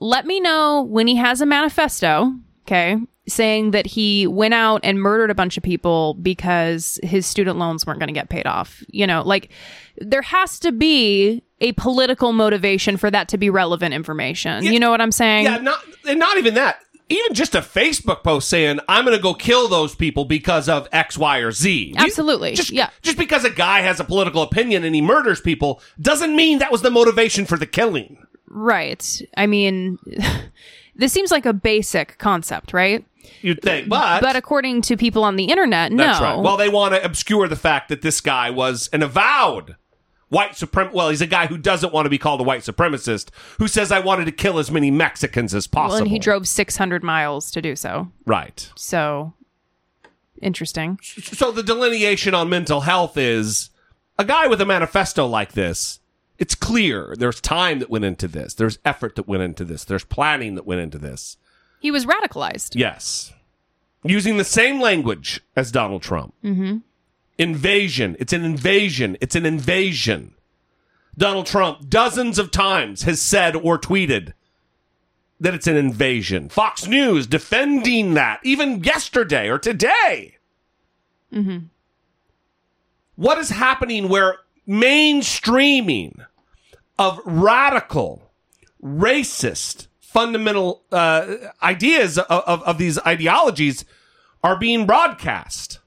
[0.00, 2.34] Let me know when he has a manifesto,
[2.66, 7.58] okay, saying that he went out and murdered a bunch of people because his student
[7.58, 8.82] loans weren't going to get paid off.
[8.88, 9.50] You know, like
[9.98, 14.64] there has to be a political motivation for that to be relevant information.
[14.64, 15.44] You know what I'm saying?
[15.44, 16.80] Yeah, not and not even that.
[17.10, 20.88] Even just a Facebook post saying I'm going to go kill those people because of
[20.90, 21.70] X, Y, or Z.
[21.88, 22.54] You- Absolutely.
[22.54, 22.88] just, Yeah.
[23.02, 26.72] Just because a guy has a political opinion and he murders people doesn't mean that
[26.72, 28.18] was the motivation for the killing.
[28.48, 29.20] Right.
[29.36, 29.98] I mean,
[30.96, 33.04] this seems like a basic concept, right?
[33.42, 36.04] You'd think, but But according to people on the internet, no.
[36.04, 36.38] right.
[36.38, 39.76] Well, they want to obscure the fact that this guy was an avowed
[40.28, 40.92] white suprem.
[40.92, 43.92] Well, he's a guy who doesn't want to be called a white supremacist, who says
[43.92, 45.94] I wanted to kill as many Mexicans as possible.
[45.94, 48.10] Well, and he drove 600 miles to do so.
[48.26, 48.70] right.
[48.76, 49.34] So
[50.42, 50.98] interesting.
[51.02, 53.70] so the delineation on mental health is
[54.18, 56.00] a guy with a manifesto like this
[56.38, 60.04] it's clear there's time that went into this there's effort that went into this there's
[60.04, 61.36] planning that went into this
[61.84, 62.76] He was radicalized.
[62.76, 63.34] yes.
[64.02, 66.32] Using the same language as donald trump.
[66.42, 66.78] Mm-hmm.
[67.36, 68.16] invasion.
[68.18, 69.18] It's an invasion.
[69.20, 70.32] It's an invasion.
[71.18, 74.32] Donald trump dozens of times has said or tweeted
[75.38, 76.48] that it's an invasion.
[76.48, 80.38] Fox news defending that even yesterday or today.
[83.16, 86.24] What is happening where mainstreaming
[86.98, 88.30] of radical,
[88.82, 93.84] racist, fundamental uh, ideas of, of, of these ideologies
[94.44, 95.80] are being broadcast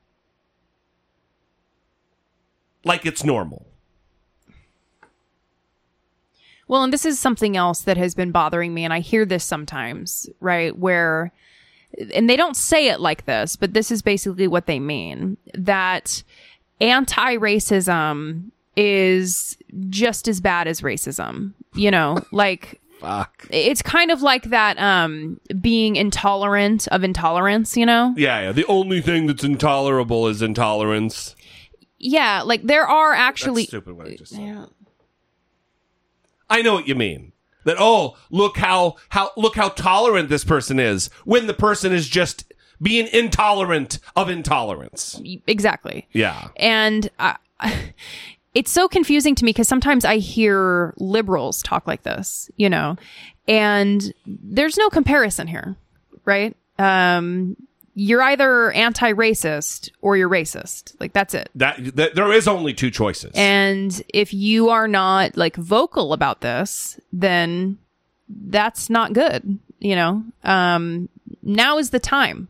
[2.83, 3.65] like it's normal.
[6.67, 9.45] Well, and this is something else that has been bothering me, and I hear this
[9.45, 10.77] sometimes, right?
[10.77, 11.31] Where,
[12.13, 16.23] and they don't say it like this, but this is basically what they mean that
[16.81, 19.57] anti racism is
[19.89, 21.53] just as bad as racism.
[21.73, 23.47] You know, like Fuck.
[23.49, 28.13] it's kind of like that um being intolerant of intolerance, you know?
[28.17, 28.51] Yeah, yeah.
[28.51, 31.35] The only thing that's intolerable is intolerance.
[31.99, 34.67] Yeah, like there are That's actually stupid what I just said.
[36.49, 37.33] I know what you mean.
[37.65, 42.07] That oh, look how how look how tolerant this person is when the person is
[42.07, 42.45] just
[42.81, 45.19] being intolerant of intolerance.
[45.47, 46.07] exactly.
[46.13, 46.49] Yeah.
[46.55, 47.35] And I,
[48.57, 52.95] it's so confusing to me because sometimes I hear liberals talk like this, you know,
[53.47, 55.75] and there's no comparison here,
[56.25, 56.57] right?
[56.79, 57.55] Um,
[57.93, 60.95] you're either anti-racist or you're racist.
[60.99, 61.51] Like that's it.
[61.53, 63.31] That, that there is only two choices.
[63.35, 67.77] And if you are not like vocal about this, then
[68.27, 70.23] that's not good, you know?
[70.43, 71.09] Um,
[71.43, 72.47] now is the time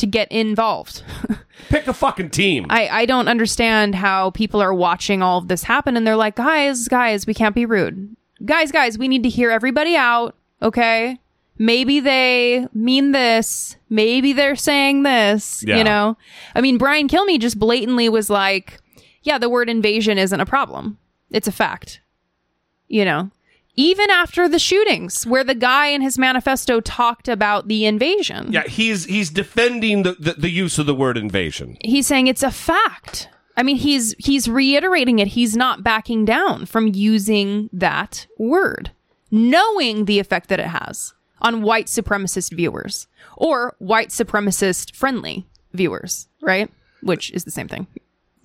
[0.00, 1.02] to get involved.
[1.68, 2.66] Pick a fucking team.
[2.70, 6.36] I, I don't understand how people are watching all of this happen and they're like,
[6.36, 8.16] guys, guys, we can't be rude.
[8.44, 10.34] Guys, guys, we need to hear everybody out.
[10.62, 11.18] Okay.
[11.58, 13.76] Maybe they mean this.
[13.90, 15.62] Maybe they're saying this.
[15.66, 15.76] Yeah.
[15.76, 16.16] You know?
[16.54, 18.80] I mean, Brian Kilmeade just blatantly was like,
[19.22, 20.98] yeah, the word invasion isn't a problem.
[21.30, 22.00] It's a fact.
[22.88, 23.30] You know?
[23.76, 28.52] Even after the shootings, where the guy in his manifesto talked about the invasion.
[28.52, 31.76] yeah, he's he's defending the, the, the use of the word invasion.
[31.82, 33.28] he's saying it's a fact.
[33.56, 35.28] I mean, he's he's reiterating it.
[35.28, 38.90] He's not backing down from using that word,
[39.30, 43.06] knowing the effect that it has on white supremacist viewers
[43.36, 46.70] or white supremacist friendly viewers, right?
[47.02, 47.86] Which is the same thing.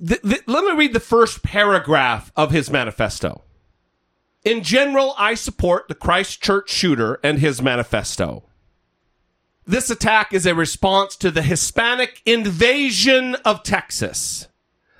[0.06, 3.44] Th- th- let me read the first paragraph of his manifesto.
[4.46, 8.44] In general, I support the Christchurch shooter and his manifesto.
[9.66, 14.48] This attack is a response to the Hispanic invasion of Texas.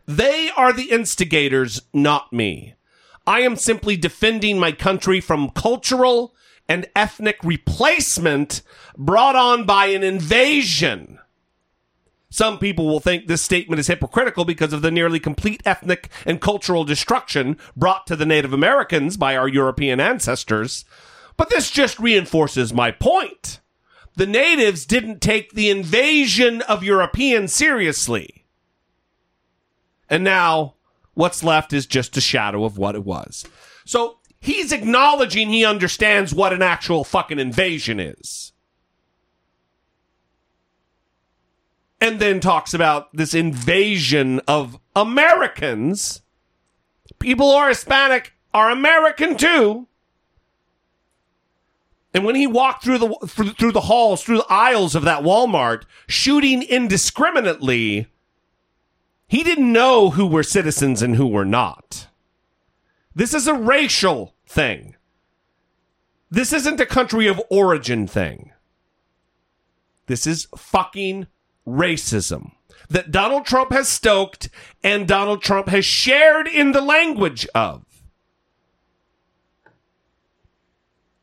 [0.08, 2.74] They are the instigators, not me.
[3.28, 6.34] I am simply defending my country from cultural
[6.68, 8.64] and ethnic replacement
[8.98, 11.20] brought on by an invasion.
[12.30, 16.42] Some people will think this statement is hypocritical because of the nearly complete ethnic and
[16.42, 20.86] cultural destruction brought to the Native Americans by our European ancestors.
[21.38, 23.60] But this just reinforces my point.
[24.16, 28.46] The natives didn't take the invasion of Europeans seriously.
[30.10, 30.76] And now
[31.14, 33.46] what's left is just a shadow of what it was.
[33.86, 38.54] So he's acknowledging he understands what an actual fucking invasion is.
[42.02, 46.22] And then talks about this invasion of Americans.
[47.20, 49.88] People who are Hispanic are American too.
[52.14, 55.84] And when he walked through the through, the halls, through the aisles of that Walmart,
[56.08, 58.08] shooting indiscriminately,
[59.28, 62.08] he didn't know who were citizens and who were not.
[63.14, 64.96] This is a racial thing.
[66.32, 68.52] This isn't a country of origin thing.
[70.08, 71.28] This is fucking
[71.68, 72.52] racism
[72.90, 74.50] that Donald Trump has stoked
[74.84, 77.84] and Donald Trump has shared in the language of.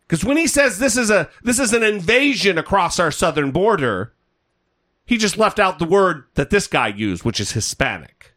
[0.07, 4.13] Because when he says this is a this is an invasion across our southern border,
[5.07, 8.35] he just left out the word that this guy used, which is Hispanic.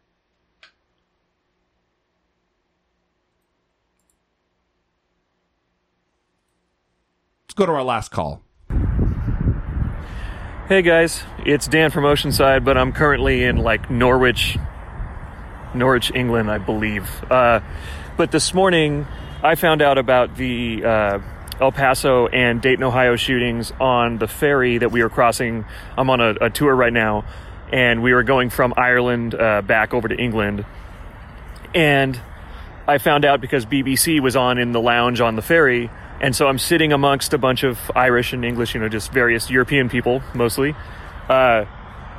[7.44, 8.45] Let's go to our last call.
[10.68, 14.58] Hey guys, it's Dan from Oceanside, but I'm currently in like Norwich,
[15.74, 17.08] Norwich, England, I believe.
[17.30, 17.60] Uh,
[18.16, 19.06] but this morning,
[19.44, 21.18] I found out about the uh,
[21.60, 25.64] El Paso and Dayton, Ohio shootings on the ferry that we were crossing.
[25.96, 27.26] I'm on a, a tour right now,
[27.70, 30.64] and we were going from Ireland uh, back over to England.
[31.76, 32.20] And
[32.88, 36.46] I found out because BBC was on in the lounge on the ferry, and so
[36.46, 40.22] I'm sitting amongst a bunch of Irish and English, you know, just various European people
[40.34, 40.74] mostly.
[41.28, 41.66] Uh,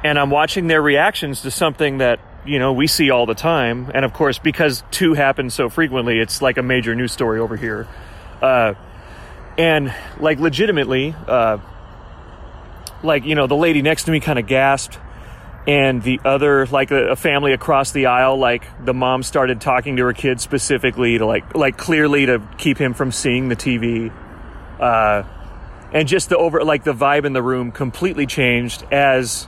[0.03, 3.91] and I'm watching their reactions to something that, you know, we see all the time.
[3.93, 7.55] And of course, because two happen so frequently, it's like a major news story over
[7.55, 7.87] here.
[8.41, 8.75] Uh,
[9.57, 11.57] and like legitimately, uh,
[13.01, 14.99] like, you know, the lady next to me kind of gasped
[15.67, 20.03] and the other like a, family across the aisle like the mom started talking to
[20.03, 24.11] her kid specifically to like like clearly to keep him from seeing the tv
[24.79, 25.23] uh,
[25.91, 29.47] and just the over like the vibe in the room completely changed as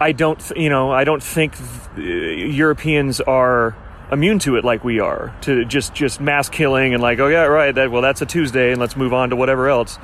[0.00, 1.54] i don't you know i don't think
[1.96, 3.76] europeans are
[4.10, 7.44] immune to it like we are to just just mass killing and like oh yeah
[7.44, 9.98] right that well that's a tuesday and let's move on to whatever else.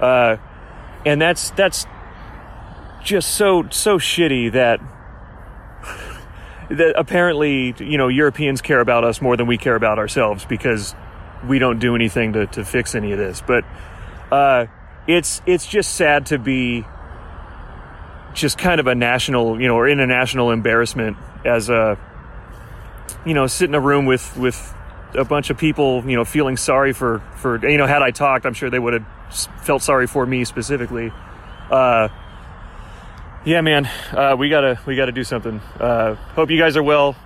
[0.00, 0.36] Uh,
[1.04, 1.86] and that's that's
[3.02, 4.80] just so so shitty that
[6.70, 10.94] that apparently you know Europeans care about us more than we care about ourselves because
[11.46, 13.42] we don't do anything to, to fix any of this.
[13.46, 13.64] But
[14.30, 14.66] uh,
[15.06, 16.84] it's it's just sad to be
[18.34, 21.98] just kind of a national you know or international embarrassment as a
[23.24, 24.74] you know sit in a room with with
[25.14, 28.44] a bunch of people you know feeling sorry for for you know had I talked
[28.44, 29.06] I'm sure they would have
[29.62, 31.10] felt sorry for me specifically.
[31.70, 32.08] Uh,
[33.44, 35.60] yeah, man, uh, we gotta we gotta do something.
[35.80, 37.16] Uh, hope you guys are well.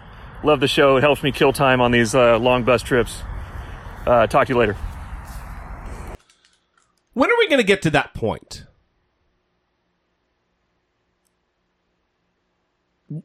[0.44, 0.96] Love the show.
[0.96, 3.22] It helps me kill time on these uh, long bus trips.
[4.06, 4.76] Uh, talk to you later.
[7.14, 8.64] When are we to get to that point?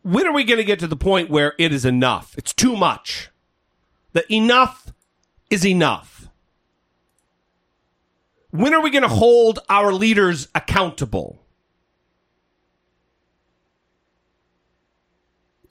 [0.04, 2.36] When are we to get to the point where it is enough?
[2.38, 3.30] It's too much.
[4.14, 4.92] That enough
[5.50, 6.28] is enough.
[8.52, 11.37] When are we going to hold our leaders accountable?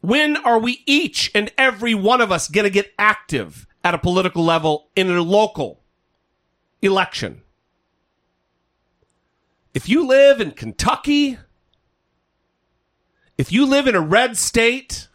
[0.07, 3.99] When are we each and every one of us going to get active at a
[3.99, 5.83] political level in a local
[6.81, 7.43] election?
[9.75, 11.39] If you live in Kentucky,
[13.37, 15.09] if you live in a red state,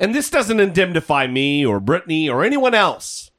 [0.00, 3.30] and this doesn't indemnify me or Brittany or anyone else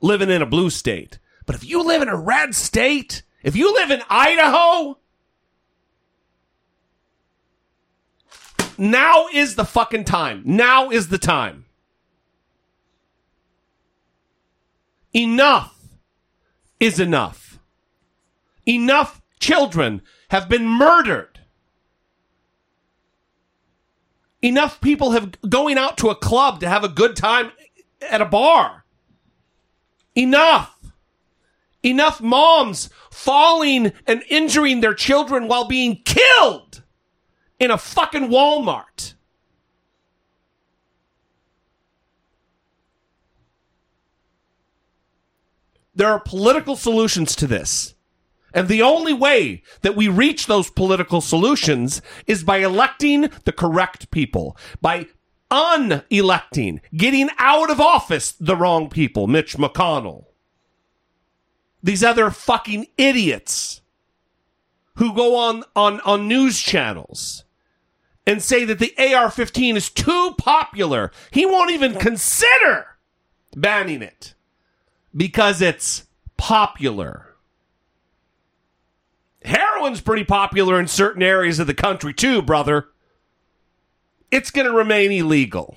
[0.00, 3.74] living in a blue state, but if you live in a red state, if you
[3.74, 4.96] live in Idaho,
[8.82, 10.42] now is the fucking time.
[10.44, 11.66] Now is the time.
[15.14, 15.78] Enough
[16.80, 17.60] is enough.
[18.66, 21.38] Enough children have been murdered.
[24.42, 27.52] Enough people have going out to a club to have a good time
[28.10, 28.84] at a bar.
[30.16, 30.76] Enough.
[31.84, 36.81] enough moms falling and injuring their children while being killed
[37.62, 39.14] in a fucking Walmart.
[45.94, 47.94] There are political solutions to this.
[48.52, 54.10] And the only way that we reach those political solutions is by electing the correct
[54.10, 55.06] people, by
[55.48, 60.24] unelecting, getting out of office the wrong people, Mitch McConnell.
[61.80, 63.82] These other fucking idiots
[64.96, 67.44] who go on, on, on news channels
[68.26, 71.10] and say that the AR 15 is too popular.
[71.30, 72.86] He won't even consider
[73.56, 74.34] banning it
[75.16, 76.06] because it's
[76.36, 77.34] popular.
[79.44, 82.86] Heroin's pretty popular in certain areas of the country too, brother.
[84.30, 85.76] It's going to remain illegal.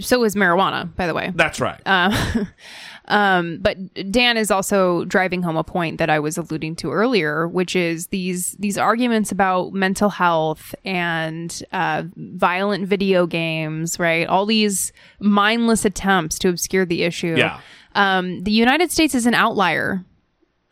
[0.00, 1.32] So is marijuana, by the way.
[1.34, 1.80] That's right.
[1.86, 2.44] Uh,
[3.06, 3.76] Um, but
[4.10, 8.06] Dan is also driving home a point that I was alluding to earlier, which is
[8.06, 14.26] these these arguments about mental health and uh, violent video games, right?
[14.26, 17.34] All these mindless attempts to obscure the issue.
[17.36, 17.60] Yeah.
[17.94, 20.04] Um, the United States is an outlier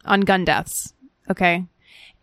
[0.04, 0.94] on gun deaths.
[1.30, 1.66] Okay.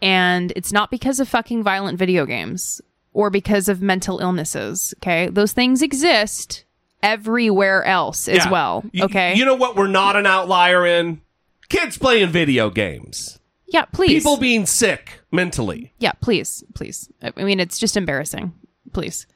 [0.02, 2.82] And it's not because of fucking violent video games
[3.14, 4.94] or because of mental illnesses.
[4.98, 5.30] Okay.
[5.30, 6.66] Those things exist
[7.04, 8.50] everywhere else as Yeah.
[8.50, 8.84] well.
[8.94, 9.36] Y- Okay.
[9.36, 11.22] You know what we're not an outlier in?
[11.70, 13.40] Kids playing video games.
[13.68, 14.24] yeah, please.
[14.24, 15.94] People being sick mentally.
[16.00, 17.10] yeah, please, please.
[17.22, 18.54] I I mean, it's just embarrassing.
[18.94, 19.28] Please.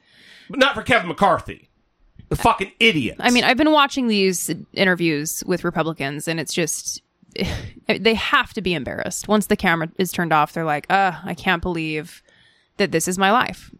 [0.50, 1.68] But not for Kevin McCarthy.
[2.30, 3.16] The fucking idiot.
[3.20, 7.02] I mean, I've been watching these interviews with Republicans, and it's just
[7.86, 9.28] they have to be embarrassed.
[9.28, 12.22] Once the camera is turned off, they're like, "Uh, I can't believe
[12.78, 13.70] that this is my life."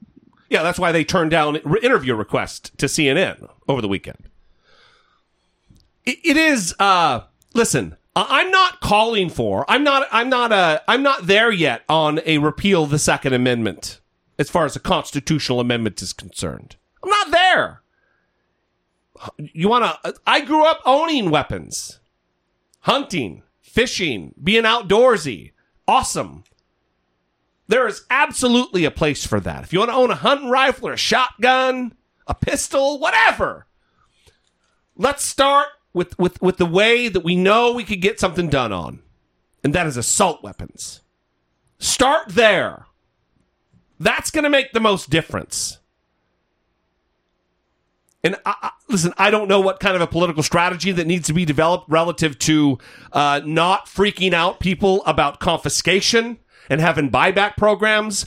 [0.55, 4.29] Yeah, that's why they turned down re- interview request to CNN over the weekend.
[6.05, 6.77] It, it is.
[6.79, 7.23] Uh,
[7.55, 9.65] listen, I'm not calling for.
[9.69, 10.07] I'm not.
[10.13, 10.53] I'm not.
[10.53, 13.99] Uh, I'm not there yet on a repeal of the Second Amendment
[14.39, 16.77] as far as a constitutional amendment is concerned.
[17.03, 17.83] I'm not there.
[19.39, 20.15] You want to?
[20.25, 21.99] I grew up owning weapons,
[22.83, 25.51] hunting, fishing, being outdoorsy.
[25.89, 26.45] Awesome.
[27.67, 29.65] There is absolutely a place for that.
[29.65, 31.95] If you want to own a hunting rifle or a shotgun,
[32.27, 33.67] a pistol, whatever.
[34.97, 38.73] Let's start with, with, with the way that we know we could get something done
[38.73, 39.01] on,
[39.63, 41.01] and that is assault weapons.
[41.79, 42.87] Start there.
[43.99, 45.79] That's going to make the most difference.
[48.23, 51.27] And I, I, listen, I don't know what kind of a political strategy that needs
[51.27, 52.79] to be developed relative to
[53.13, 56.39] uh, not freaking out people about confiscation
[56.69, 58.27] and having buyback programs.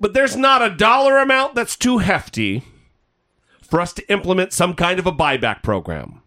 [0.00, 2.64] But there's not a dollar amount that's too hefty
[3.62, 6.20] for us to implement some kind of a buyback program.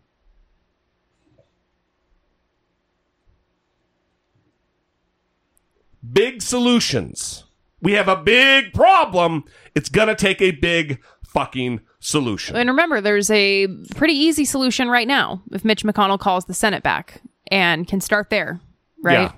[6.12, 7.43] Big solutions.
[7.82, 9.43] We have a big problem.
[9.76, 12.56] It's going to take a big fucking solution.
[12.56, 16.82] And remember, there's a pretty easy solution right now if Mitch McConnell calls the Senate
[16.82, 18.60] back and can start there,
[19.03, 19.14] right?
[19.14, 19.32] Yeah.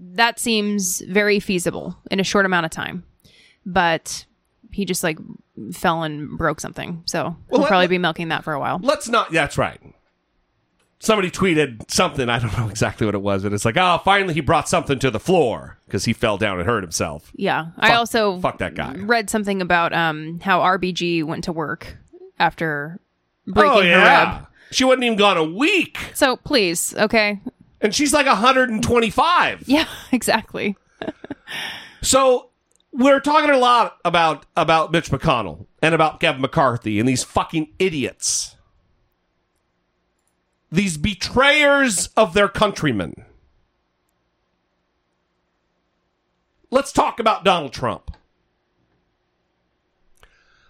[0.00, 3.04] That seems very feasible in a short amount of time.
[3.66, 4.24] But
[4.70, 5.18] he just like
[5.72, 7.02] fell and broke something.
[7.06, 8.78] So we'll let- probably be milking that for a while.
[8.82, 9.80] let's not that's right
[11.00, 14.34] somebody tweeted something i don't know exactly what it was but it's like oh finally
[14.34, 17.66] he brought something to the floor because he fell down and hurt himself Yeah.
[17.78, 18.94] I also fuck that guy.
[18.96, 21.96] read something about um how RBG went to work
[22.40, 22.98] after
[23.46, 24.46] breaking oh her yeah rib.
[24.72, 27.40] she wasn't even gone a week So please, okay.
[27.80, 30.76] And she's like 125 Yeah, exactly.
[32.02, 32.50] so
[32.92, 37.68] we're talking a lot about about mitch mcconnell and about kevin mccarthy and these fucking
[37.78, 38.56] idiots
[40.72, 43.24] these betrayers of their countrymen
[46.70, 48.10] let's talk about donald trump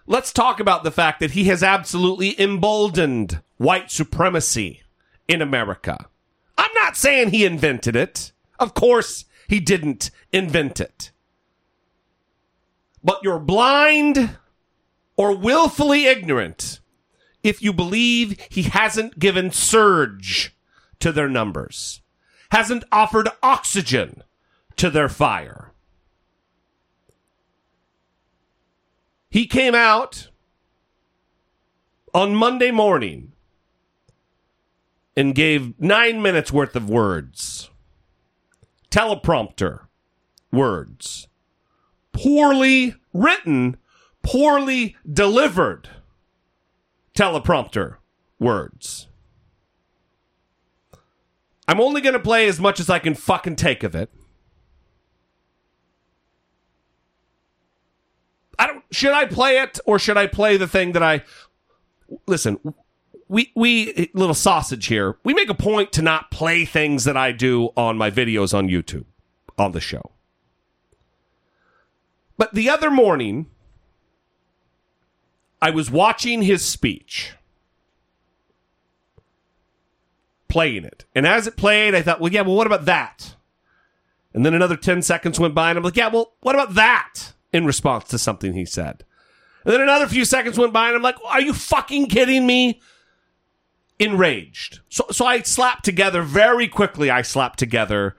[0.05, 4.81] let's talk about the fact that he has absolutely emboldened white supremacy
[5.27, 6.07] in America.
[6.89, 8.31] Not saying he invented it.
[8.59, 11.11] Of course, he didn't invent it.
[13.03, 14.37] But you're blind
[15.15, 16.79] or willfully ignorant
[17.43, 20.55] if you believe he hasn't given surge
[20.99, 22.01] to their numbers,
[22.49, 24.23] hasn't offered oxygen
[24.77, 25.71] to their fire.
[29.29, 30.29] He came out
[32.15, 33.33] on Monday morning
[35.19, 37.69] and gave nine minutes worth of words.
[38.89, 39.81] Teleprompter
[40.49, 41.27] words.
[42.13, 43.75] Poorly written,
[44.23, 45.89] poorly delivered
[47.13, 47.97] teleprompter
[48.39, 49.09] words.
[51.67, 54.09] I'm only going to play as much as I can fucking take of it.
[58.57, 61.23] I don't should I play it or should I play the thing that I
[62.25, 62.57] Listen,
[63.29, 65.17] we we eh, little sausage here.
[65.23, 68.67] We make a point to not play things that I do on my videos on
[68.67, 69.05] YouTube
[69.57, 70.11] on the show.
[72.37, 73.47] But the other morning
[75.61, 77.33] I was watching his speech.
[80.47, 81.05] Playing it.
[81.13, 83.35] And as it played, I thought, well, yeah, well, what about that?
[84.33, 87.33] And then another 10 seconds went by, and I'm like, yeah, well, what about that?
[87.51, 89.03] In response to something he said.
[89.65, 92.81] And then another few seconds went by, and I'm like, are you fucking kidding me?
[93.99, 94.79] Enraged.
[94.89, 97.09] So, so I slapped together very quickly.
[97.09, 98.15] I slapped together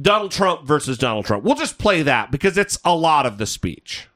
[0.00, 1.44] Donald Trump versus Donald Trump.
[1.44, 4.08] We'll just play that because it's a lot of the speech.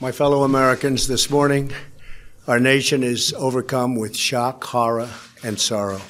[0.00, 1.72] My fellow Americans, this morning,
[2.46, 5.10] our nation is overcome with shock, horror,
[5.42, 6.00] and sorrow.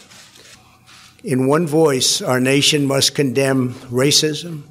[1.25, 4.63] In one voice, our nation must condemn racism,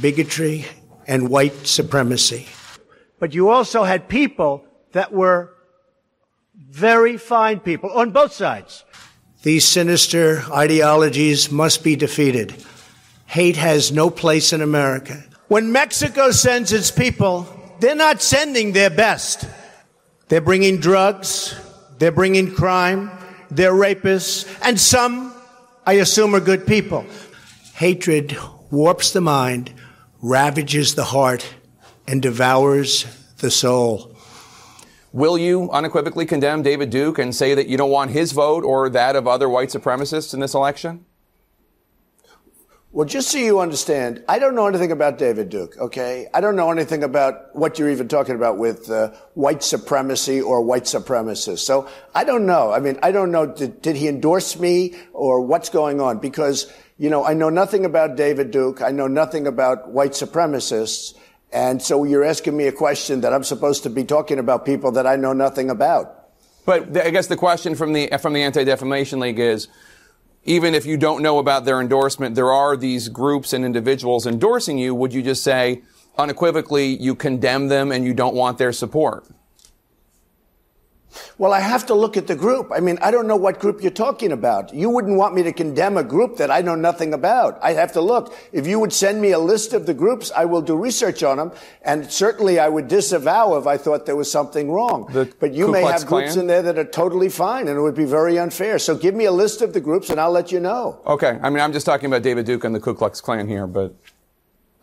[0.00, 0.64] bigotry,
[1.06, 2.46] and white supremacy.
[3.18, 5.52] But you also had people that were
[6.56, 8.84] very fine people on both sides.
[9.42, 12.54] These sinister ideologies must be defeated.
[13.26, 15.22] Hate has no place in America.
[15.48, 17.46] When Mexico sends its people,
[17.80, 19.48] they're not sending their best.
[20.28, 21.54] They're bringing drugs,
[21.98, 23.10] they're bringing crime,
[23.50, 25.32] they're rapists, and some,
[25.86, 27.06] I assume, are good people.
[27.74, 28.36] Hatred
[28.70, 29.72] warps the mind,
[30.20, 31.54] ravages the heart,
[32.08, 33.04] and devours
[33.38, 34.15] the soul.
[35.12, 38.88] Will you unequivocally condemn David Duke and say that you don't want his vote or
[38.90, 41.06] that of other white supremacists in this election?
[42.96, 46.28] Well, just so you understand, I don't know anything about David Duke, okay?
[46.32, 50.62] I don't know anything about what you're even talking about with uh, white supremacy or
[50.62, 51.58] white supremacists.
[51.58, 52.72] So I don't know.
[52.72, 56.20] I mean, I don't know, did, did he endorse me or what's going on?
[56.20, 58.80] Because, you know, I know nothing about David Duke.
[58.80, 61.14] I know nothing about white supremacists.
[61.52, 64.92] And so you're asking me a question that I'm supposed to be talking about people
[64.92, 66.12] that I know nothing about.
[66.64, 69.68] But I guess the question from the from the Anti Defamation League is,
[70.44, 74.76] even if you don't know about their endorsement, there are these groups and individuals endorsing
[74.76, 74.94] you.
[74.94, 75.82] Would you just say
[76.18, 79.26] unequivocally you condemn them and you don't want their support?
[81.38, 82.70] Well, I have to look at the group.
[82.74, 84.72] I mean, I don't know what group you're talking about.
[84.74, 87.58] You wouldn't want me to condemn a group that I know nothing about.
[87.62, 88.34] I have to look.
[88.52, 91.36] If you would send me a list of the groups, I will do research on
[91.36, 91.52] them.
[91.82, 95.06] And certainly I would disavow if I thought there was something wrong.
[95.12, 97.78] The but you Ku may Klux have groups in there that are totally fine and
[97.78, 98.78] it would be very unfair.
[98.78, 101.00] So give me a list of the groups and I'll let you know.
[101.06, 101.38] Okay.
[101.42, 103.94] I mean, I'm just talking about David Duke and the Ku Klux Klan here, but.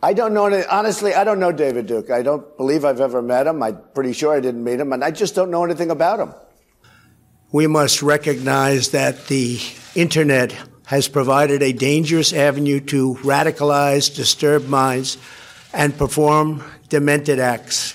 [0.04, 0.62] I don't know.
[0.70, 2.10] Honestly, I don't know David Duke.
[2.10, 3.62] I don't believe I've ever met him.
[3.62, 6.34] I'm pretty sure I didn't meet him, and I just don't know anything about him.
[7.52, 9.58] We must recognize that the
[9.94, 15.16] internet has provided a dangerous avenue to radicalize disturbed minds
[15.72, 17.94] and perform demented acts.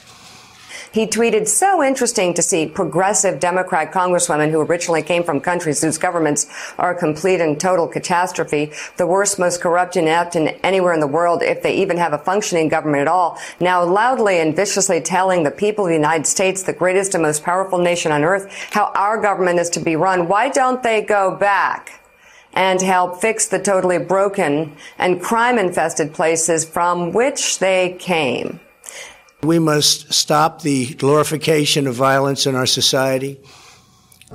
[0.91, 5.99] He tweeted, so interesting to see progressive Democrat congresswomen who originally came from countries whose
[5.99, 6.47] governments
[6.79, 11.07] are a complete and total catastrophe, the worst, most corrupt, inept in anywhere in the
[11.07, 15.43] world, if they even have a functioning government at all, now loudly and viciously telling
[15.43, 18.91] the people of the United States, the greatest and most powerful nation on earth, how
[18.95, 20.27] our government is to be run.
[20.27, 21.95] Why don't they go back?
[22.53, 28.59] and help fix the totally broken and crime infested places from which they came.
[29.41, 33.39] We must stop the glorification of violence in our society.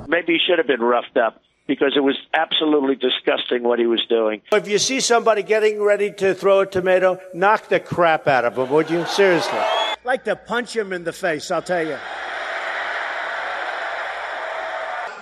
[0.07, 4.03] Maybe he should have been roughed up because it was absolutely disgusting what he was
[4.09, 4.41] doing.
[4.51, 8.55] If you see somebody getting ready to throw a tomato, knock the crap out of
[8.55, 9.05] them, would you?
[9.05, 9.59] Seriously.
[10.03, 11.97] Like to punch him in the face, I'll tell you.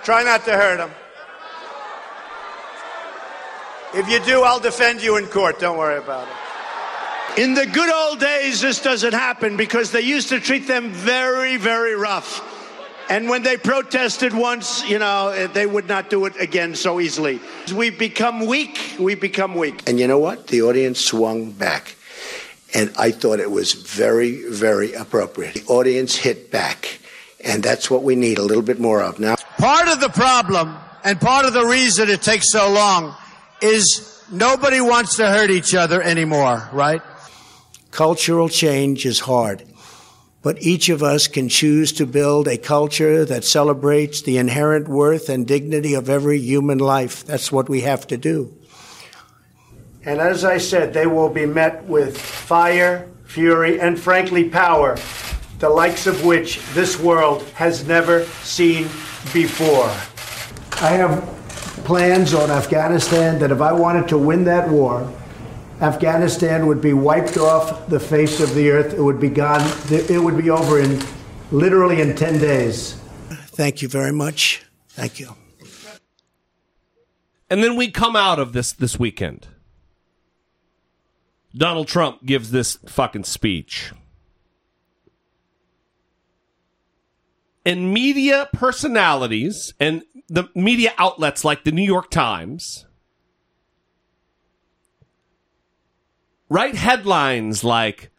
[0.02, 0.90] Try not to hurt him.
[3.94, 5.60] If you do, I'll defend you in court.
[5.60, 6.34] Don't worry about it.
[7.36, 11.56] In the good old days, this doesn't happen because they used to treat them very,
[11.56, 12.40] very rough.
[13.10, 17.00] And when they protested once, you know, eh, they would not do it again so
[17.00, 17.40] easily.
[17.74, 19.82] We've become weak, We've become weak.
[19.88, 20.46] And you know what?
[20.46, 21.96] The audience swung back.
[22.72, 25.54] And I thought it was very, very appropriate.
[25.54, 27.00] The audience hit back.
[27.44, 29.18] And that's what we need a little bit more of.
[29.18, 33.14] Now, part of the problem and part of the reason it takes so long
[33.60, 37.02] is nobody wants to hurt each other anymore, right?
[37.94, 39.62] Cultural change is hard,
[40.42, 45.28] but each of us can choose to build a culture that celebrates the inherent worth
[45.28, 47.24] and dignity of every human life.
[47.24, 48.52] That's what we have to do.
[50.04, 54.98] And as I said, they will be met with fire, fury, and frankly, power,
[55.60, 58.88] the likes of which this world has never seen
[59.32, 59.86] before.
[60.82, 61.22] I have
[61.84, 65.08] plans on Afghanistan that if I wanted to win that war,
[65.84, 68.94] Afghanistan would be wiped off the face of the earth.
[68.94, 69.60] It would be gone.
[69.90, 71.02] It would be over in
[71.52, 72.94] literally in 10 days.
[73.48, 74.64] Thank you very much.
[74.88, 75.36] Thank you.
[77.50, 79.48] And then we come out of this this weekend.
[81.54, 83.92] Donald Trump gives this fucking speech.
[87.66, 92.86] And media personalities and the media outlets like the New York Times
[96.48, 98.10] write headlines like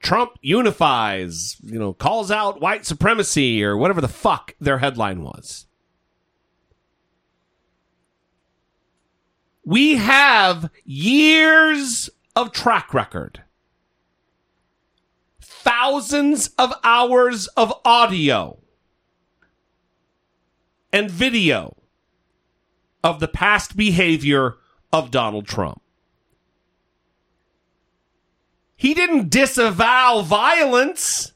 [0.00, 5.66] Trump unifies, you know, calls out white supremacy or whatever the fuck their headline was.
[9.64, 13.42] We have years of track record.
[15.40, 18.58] Thousands of hours of audio
[20.92, 21.76] and video
[23.04, 24.56] of the past behavior
[24.92, 25.81] of Donald Trump.
[28.82, 31.34] He didn't disavow violence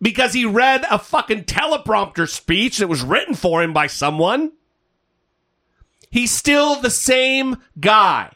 [0.00, 4.52] because he read a fucking teleprompter speech that was written for him by someone.
[6.10, 8.32] He's still the same guy.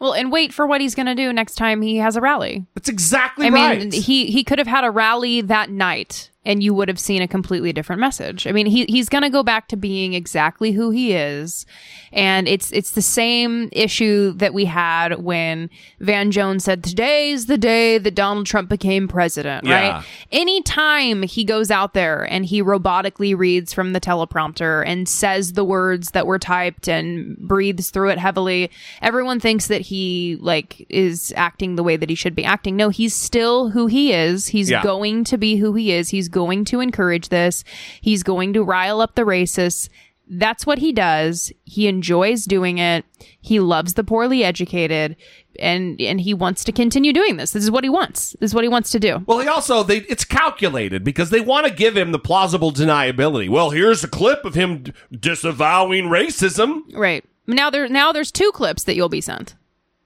[0.00, 2.66] Well, and wait for what he's going to do next time he has a rally.
[2.74, 3.78] That's exactly I right.
[3.78, 7.22] mean, he he could have had a rally that night and you would have seen
[7.22, 8.46] a completely different message.
[8.46, 11.64] I mean, he he's going to go back to being exactly who he is.
[12.10, 15.68] And it's it's the same issue that we had when
[16.00, 19.96] Van Jones said today's the day that Donald Trump became president, Yeah.
[19.98, 20.04] right?
[20.32, 25.64] Anytime he goes out there and he robotically reads from the teleprompter and says the
[25.64, 28.70] words that were typed and breathes through it heavily,
[29.02, 32.74] everyone thinks that he like is acting the way that he should be acting.
[32.76, 34.46] No, he's still who he is.
[34.48, 34.82] He's Yeah.
[34.82, 36.08] going to be who he is.
[36.08, 37.64] He's going to encourage this.
[38.00, 39.88] He's going to rile up the racists.
[40.30, 41.52] That's what he does.
[41.64, 43.04] He enjoys doing it.
[43.40, 45.16] He loves the poorly educated
[45.58, 47.50] and and he wants to continue doing this.
[47.50, 48.36] This is what he wants.
[48.38, 49.24] This is what he wants to do.
[49.26, 53.48] Well, he also they it's calculated because they want to give him the plausible deniability.
[53.48, 56.82] Well, here's a clip of him disavowing racism.
[56.94, 57.24] Right.
[57.46, 59.56] Now there now there's two clips that you'll be sent.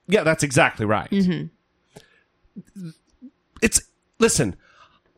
[0.07, 1.09] Yeah, that's exactly right.
[1.11, 2.89] Mm-hmm.
[3.61, 3.81] It's
[4.19, 4.55] listen.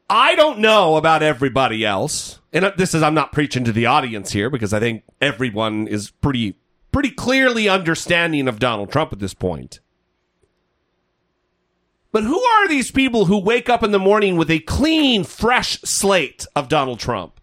[0.10, 3.88] I don't know about everybody else, and uh, this is I'm not preaching to the
[3.88, 6.58] audience here because I think everyone is pretty
[6.91, 9.80] pretty clearly understanding of Donald Trump at this point.
[12.12, 15.82] But who are these people who wake up in the morning with a clean, fresh
[15.82, 17.41] slate of Donald Trump?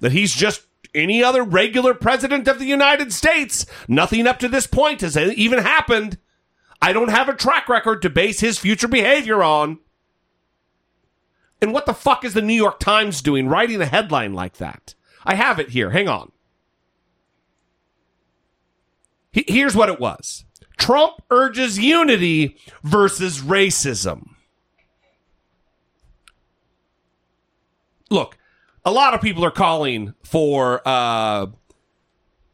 [0.00, 3.64] That he's just any other regular president of the United States.
[3.86, 6.18] Nothing up to this point has even happened.
[6.80, 9.78] I don't have a track record to base his future behavior on.
[11.62, 14.94] And what the fuck is the New York Times doing writing a headline like that?
[15.24, 15.90] I have it here.
[15.90, 16.32] Hang on.
[19.30, 20.44] He- Here's what it was
[20.76, 24.30] Trump urges unity versus racism.
[28.10, 28.36] Look,
[28.84, 31.46] a lot of people are calling for uh,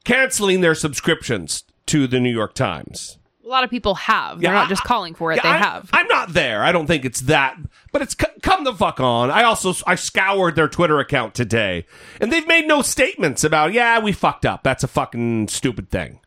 [0.05, 3.19] canceling their subscriptions to the New York Times.
[3.49, 4.41] A lot of people have.
[4.43, 5.37] They're Yeah, not just calling for it.
[5.37, 5.89] Yeah, they I- have.
[5.95, 6.63] I'm not there.
[6.63, 7.57] I don't think it's that,
[7.93, 9.31] but it's c- come the fuck on.
[9.31, 11.87] I also I scoured their Twitter account today,
[12.21, 14.63] and they've made no statements about yeah we fucked up.
[14.63, 16.21] That's a fucking stupid thing.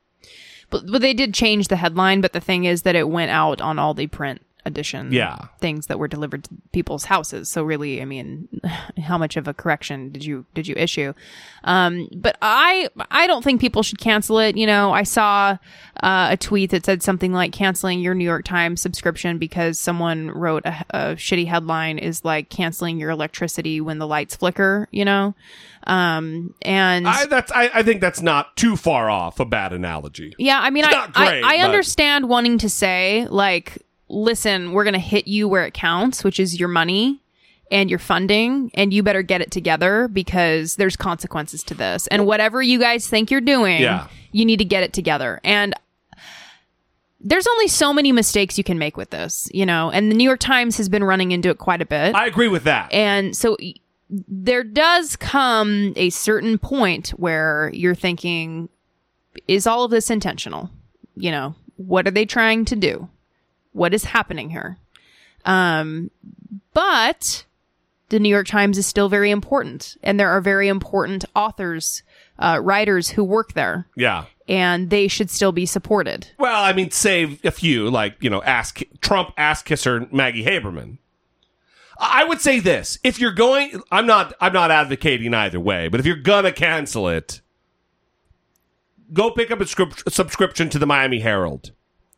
[0.72, 2.22] But, but they did change the headline.
[2.22, 5.38] But the thing is that it went out on all the print edition Yeah.
[5.59, 7.49] things that were delivered to people's houses.
[7.49, 8.47] So really, I mean,
[9.03, 11.14] how much of a correction did you did you issue?
[11.64, 14.57] Um, but I I don't think people should cancel it.
[14.57, 15.57] You know, I saw
[16.03, 20.30] uh, a tweet that said something like canceling your New York Times subscription because someone
[20.32, 24.88] wrote a, a shitty headline is like canceling your electricity when the lights flicker.
[24.91, 25.36] You know.
[25.88, 30.36] Um, and I that's I, I think that's not too far off a bad analogy.
[30.38, 33.80] Yeah, I mean, It's I, not great, I, I understand wanting to say, like,
[34.12, 37.22] listen, we're going to hit you where it counts, which is your money
[37.72, 42.07] and your funding, and you better get it together because there's consequences to this.
[42.07, 44.07] And whatever you guys think you're doing, Yeah.
[44.34, 45.39] you need to get it together.
[45.43, 45.74] And
[47.22, 50.24] there's only so many mistakes you can make with this, you know, and the New
[50.24, 52.14] York Times has been running into it quite a bit.
[52.16, 52.91] I agree with that.
[52.91, 53.55] And so
[54.09, 58.68] there does come a certain point where you're thinking,
[59.47, 60.70] is all of this intentional?
[61.16, 63.07] You know, what are they trying to do?
[63.74, 64.78] What is happening here?
[65.46, 66.12] Um,
[66.74, 67.46] but
[68.10, 72.04] the New York Times is still very important, and there are very important authors,
[72.40, 74.26] uh, writers who work there, Yeah.
[74.48, 76.28] and they should still be supported.
[76.38, 80.98] Well, I mean, save a few, like you know, ask Trump, ass kisser Maggie Haberman.
[82.00, 86.00] I would say this: if you're going, I'm not, I'm not advocating either way, but
[86.00, 87.42] if you're gonna cancel it,
[89.14, 91.72] go pick up a, script, a subscription to the Miami Herald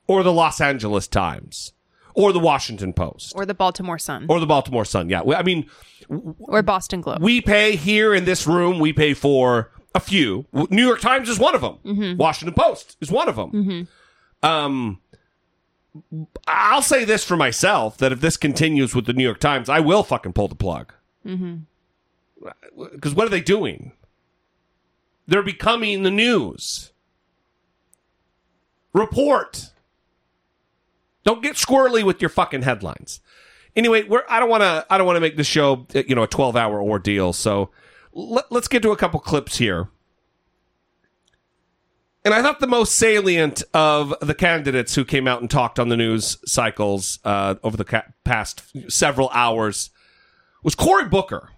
[0.07, 1.73] or the Los Angeles Times
[2.15, 4.27] or the Washington Post Or the Baltimore Sun.
[4.29, 5.09] or the Baltimore Sun.
[5.09, 5.69] Yeah, I mean,
[6.39, 7.21] Or Boston Globe.
[7.21, 8.79] we pay here in this room.
[8.79, 10.45] We pay for a few.
[10.53, 11.77] New York Times is one of them.
[11.85, 12.17] Mhm.
[12.17, 13.49] Washington Post is one of them.
[13.49, 13.81] hmm
[14.47, 14.99] Um,
[16.47, 19.79] I'll say this for myself: that if this continues with the New York Times, I
[19.79, 20.91] will fucking pull the plug.
[21.23, 21.55] hmm
[22.91, 23.93] Because what are they doing?
[25.27, 26.91] They're becoming the news.
[28.93, 29.71] Report.
[31.23, 33.21] Don't get squirrely with your fucking headlines.
[33.75, 34.85] Anyway, we're, I don't want to.
[34.89, 37.33] I don't want to make this show, you know, a twelve-hour ordeal.
[37.33, 37.71] So
[38.13, 39.89] let, let's get to a couple clips here.
[42.25, 45.89] And I thought the most salient of the candidates who came out and talked on
[45.89, 49.89] the news cycles uh, over the ca- past several hours
[50.63, 51.49] was Cory Booker.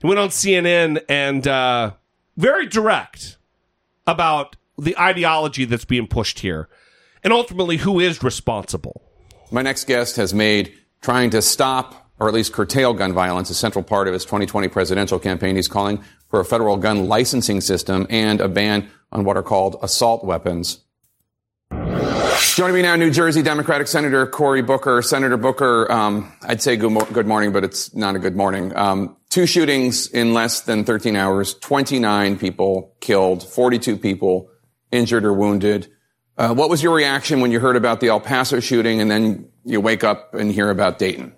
[0.00, 1.92] He went on CNN and uh,
[2.36, 3.38] very direct
[4.06, 6.68] about the ideology that's being pushed here,
[7.22, 9.02] and ultimately who is responsible.
[9.50, 13.54] My next guest has made trying to stop or at least curtail gun violence a
[13.54, 15.56] central part of his 2020 presidential campaign.
[15.56, 19.76] He's calling for a federal gun licensing system and a ban on what are called
[19.82, 20.80] assault weapons.
[22.54, 25.02] Joining me now, New Jersey Democratic Senator Cory Booker.
[25.02, 28.74] Senator Booker, um, I'd say good, mo- good morning, but it's not a good morning.
[28.76, 34.50] Um, two shootings in less than 13 hours, 29 people killed, 42 people
[34.92, 35.88] injured or wounded.
[36.38, 39.48] Uh, what was your reaction when you heard about the El Paso shooting and then
[39.64, 41.32] you wake up and hear about Dayton?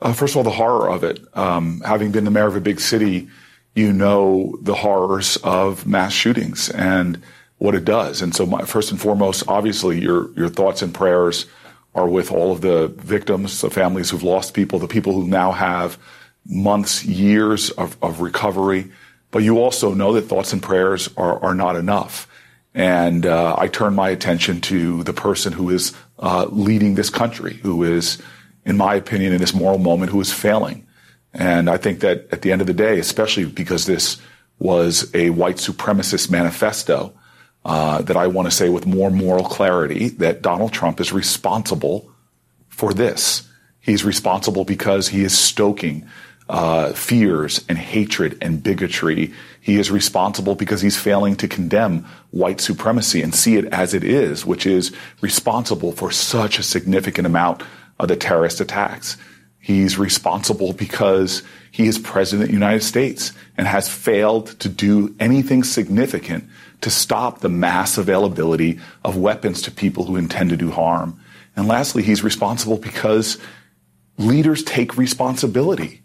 [0.00, 1.20] Uh, first of all, the horror of it.
[1.36, 3.28] Um, having been the mayor of a big city,
[3.74, 7.22] you know the horrors of mass shootings and
[7.58, 8.20] what it does.
[8.20, 11.46] And so, my, first and foremost, obviously, your your thoughts and prayers
[11.94, 15.52] are with all of the victims, the families who've lost people, the people who now
[15.52, 15.98] have
[16.44, 18.90] months, years of, of recovery.
[19.34, 22.28] But you also know that thoughts and prayers are, are not enough.
[22.72, 27.54] And uh, I turn my attention to the person who is uh, leading this country,
[27.54, 28.22] who is,
[28.64, 30.86] in my opinion, in this moral moment, who is failing.
[31.32, 34.18] And I think that at the end of the day, especially because this
[34.60, 37.12] was a white supremacist manifesto,
[37.64, 42.08] uh, that I want to say with more moral clarity that Donald Trump is responsible
[42.68, 43.48] for this.
[43.80, 46.06] He's responsible because he is stoking
[46.48, 49.32] uh, fears and hatred and bigotry.
[49.60, 54.04] He is responsible because he's failing to condemn white supremacy and see it as it
[54.04, 57.62] is, which is responsible for such a significant amount
[57.98, 59.16] of the terrorist attacks.
[59.58, 65.14] He's responsible because he is president of the United States and has failed to do
[65.18, 66.44] anything significant
[66.82, 71.18] to stop the mass availability of weapons to people who intend to do harm.
[71.56, 73.38] And lastly, he's responsible because
[74.18, 76.03] leaders take responsibility.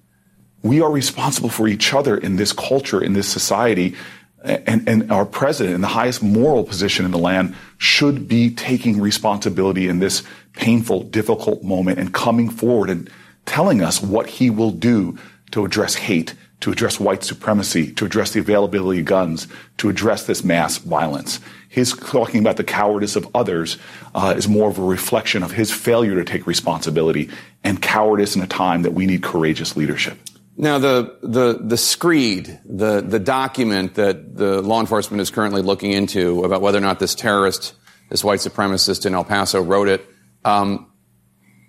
[0.62, 3.96] We are responsible for each other in this culture, in this society.
[4.44, 9.02] And, and our president, in the highest moral position in the land, should be taking
[9.02, 13.10] responsibility in this painful, difficult moment and coming forward and
[13.46, 15.18] telling us what he will do
[15.52, 19.48] to address hate, to address white supremacy, to address the availability of guns,
[19.78, 21.40] to address this mass violence.
[21.68, 23.78] His talking about the cowardice of others
[24.14, 27.30] uh, is more of a reflection of his failure to take responsibility
[27.64, 30.18] and cowardice in a time that we need courageous leadership.
[30.62, 35.94] Now, the, the, the screed, the, the document that the law enforcement is currently looking
[35.94, 37.74] into about whether or not this terrorist,
[38.10, 40.06] this white supremacist in El Paso wrote it,
[40.44, 40.92] um,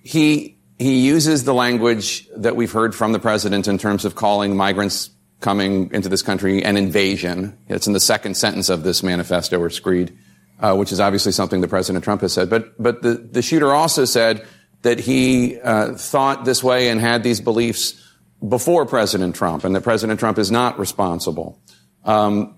[0.03, 4.57] he, he uses the language that we've heard from the president in terms of calling
[4.57, 7.57] migrants coming into this country an invasion.
[7.69, 10.19] It's in the second sentence of this manifesto or screed,
[10.59, 12.51] uh, which is obviously something that President Trump has said.
[12.51, 14.45] But, but the, the shooter also said
[14.83, 18.09] that he uh, thought this way and had these beliefs
[18.47, 21.61] before President Trump, and that President Trump is not responsible.
[22.05, 22.57] Um,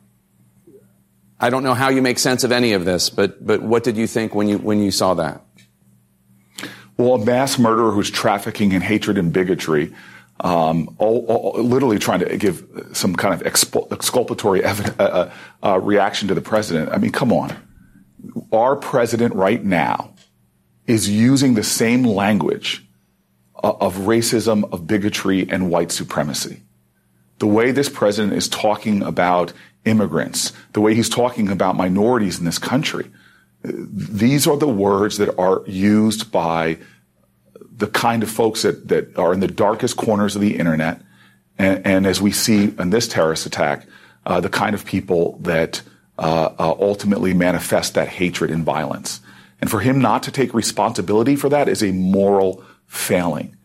[1.40, 3.96] I don't know how you make sense of any of this, but but what did
[3.96, 5.44] you think when you when you saw that?
[6.96, 9.92] Well, a mass murderer who's trafficking in hatred and bigotry,
[10.40, 15.32] um, all, all, literally trying to give some kind of expo- exculpatory evidence, uh,
[15.64, 16.90] uh, reaction to the president.
[16.92, 17.56] I mean, come on.
[18.52, 20.14] Our president right now
[20.86, 22.86] is using the same language
[23.54, 26.62] of racism, of bigotry, and white supremacy.
[27.38, 29.52] The way this president is talking about
[29.84, 33.10] immigrants, the way he's talking about minorities in this country,
[33.64, 36.78] these are the words that are used by
[37.76, 41.00] the kind of folks that, that are in the darkest corners of the internet.
[41.58, 43.86] And, and as we see in this terrorist attack,
[44.26, 45.82] uh, the kind of people that
[46.18, 49.20] uh, uh, ultimately manifest that hatred and violence.
[49.60, 53.56] And for him not to take responsibility for that is a moral failing.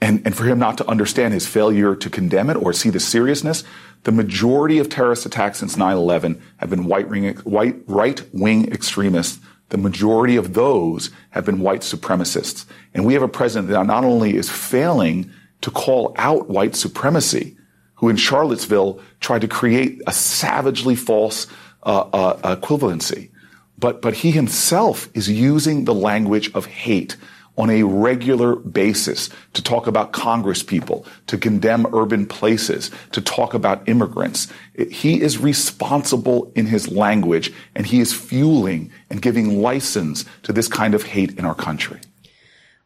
[0.00, 3.00] and, and for him not to understand his failure to condemn it or see the
[3.00, 3.64] seriousness,
[4.04, 9.40] the majority of terrorist attacks since 9-11 have been white wing, white, right-wing extremists.
[9.70, 12.66] The majority of those have been white supremacists.
[12.94, 15.30] And we have a president that not only is failing
[15.62, 17.56] to call out white supremacy,
[17.96, 21.48] who in Charlottesville tried to create a savagely false
[21.82, 23.30] uh, uh, equivalency,
[23.76, 27.16] but, but he himself is using the language of hate
[27.58, 33.52] on a regular basis to talk about Congress people, to condemn urban places, to talk
[33.52, 34.46] about immigrants.
[34.90, 40.68] He is responsible in his language and he is fueling and giving license to this
[40.68, 42.00] kind of hate in our country.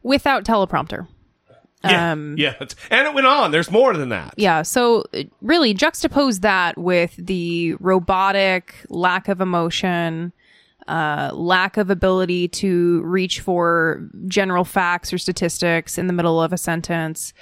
[0.01, 1.07] Without teleprompter.
[1.85, 2.53] Yeah, Um, yeah,
[2.89, 3.51] and it went on.
[3.51, 4.33] There's more than that.
[4.37, 10.31] Yeah, so uh, really juxtapose that with the robotic lack of emotion,
[10.87, 16.51] uh, lack of ability to reach for general facts or statistics in the middle of
[16.53, 17.33] a sentence.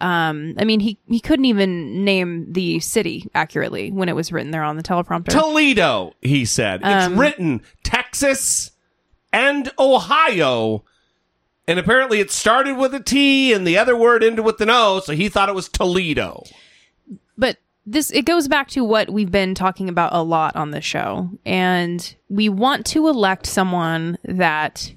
[0.00, 4.52] Um, I mean, he, he couldn't even name the city accurately when it was written
[4.52, 5.30] there on the teleprompter.
[5.30, 6.80] Toledo, he said.
[6.84, 8.70] It's Um, written Texas
[9.32, 10.84] and Ohio.
[11.66, 15.00] And apparently it started with a T and the other word ended with an O,
[15.00, 16.44] so he thought it was Toledo.
[17.36, 17.58] but
[17.92, 21.30] this it goes back to what we've been talking about a lot on the show.
[21.44, 24.92] And we want to elect someone that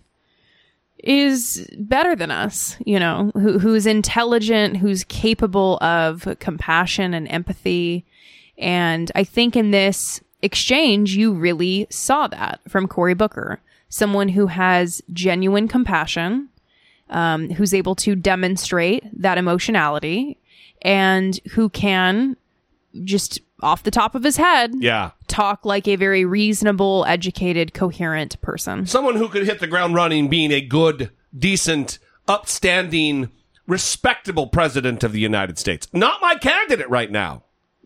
[1.03, 8.05] is better than us you know who, who's intelligent who's capable of compassion and empathy.
[8.57, 14.47] And i think in this exchange you really saw that from cory booker someone who
[14.47, 16.49] has genuine compassion
[17.09, 20.37] um, who's able to demonstrate that emotionality
[20.83, 22.37] and who can
[23.03, 25.11] just off the top of his head Yeah.
[25.27, 30.27] talk like a very reasonable educated coherent person Someone who could hit the ground running
[30.29, 33.29] being a good, decent, upstanding,
[33.67, 35.87] respectable president of the United States.
[35.93, 37.43] Not my candidate right now.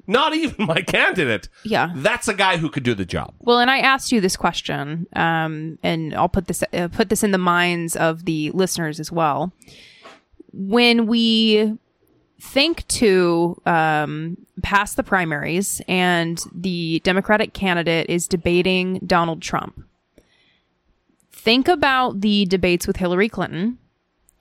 [0.08, 1.50] Not even my candidate.
[1.64, 1.92] Yeah.
[1.96, 3.34] That's a guy who could do the job.
[3.40, 7.24] well and i asked you this question um, and i'll put this uh, put this
[7.24, 9.52] in the minds of the listeners as well
[10.54, 11.78] when we
[12.40, 19.84] think to um, pass the primaries and the democratic candidate is debating donald trump.
[21.32, 23.78] Think about the debates with hillary clinton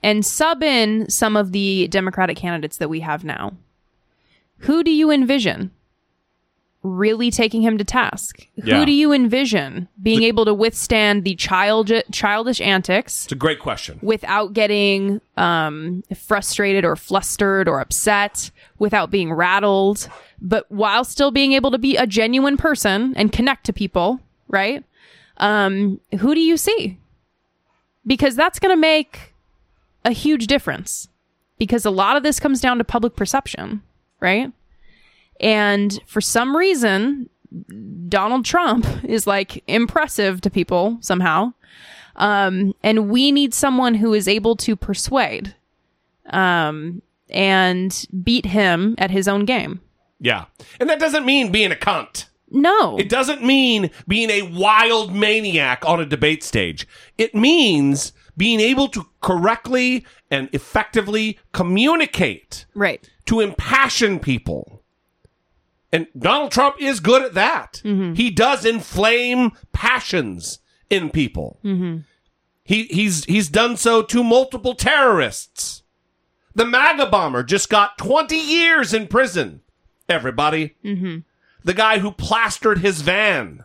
[0.03, 3.53] and sub in some of the democratic candidates that we have now.
[4.59, 5.71] Who do you envision
[6.85, 8.47] really taking him to task?
[8.55, 8.77] Yeah.
[8.79, 13.59] Who do you envision being able to withstand the child childish antics It's a great
[13.59, 13.99] question.
[14.01, 20.07] without getting um, frustrated or flustered or upset, without being rattled,
[20.39, 24.83] but while still being able to be a genuine person and connect to people, right?
[25.37, 26.99] Um, who do you see?
[28.07, 29.33] Because that's going to make
[30.03, 31.07] a huge difference.
[31.57, 33.81] Because a lot of this comes down to public perception,
[34.19, 34.51] right?
[35.45, 37.29] And for some reason,
[38.09, 41.53] Donald Trump is like impressive to people somehow.
[42.15, 45.53] Um, and we need someone who is able to persuade
[46.31, 49.81] um, and beat him at his own game.
[50.19, 50.45] Yeah.
[50.79, 52.25] And that doesn't mean being a cunt.
[52.49, 52.97] No.
[52.97, 56.87] It doesn't mean being a wild maniac on a debate stage.
[57.19, 62.65] It means being able to correctly and effectively communicate.
[62.73, 63.07] Right.
[63.25, 64.81] To impassion people.
[65.91, 67.81] And Donald Trump is good at that.
[68.15, 70.59] He does inflame passions
[70.89, 71.59] in people.
[71.63, 71.99] Mm-hmm.
[72.63, 75.83] He he's he's done so to multiple terrorists.
[76.53, 79.61] The MAGA bomber just got 20 years in prison.
[80.09, 80.75] Everybody.
[80.83, 81.19] Mm-hmm.
[81.63, 83.63] The guy who plastered his van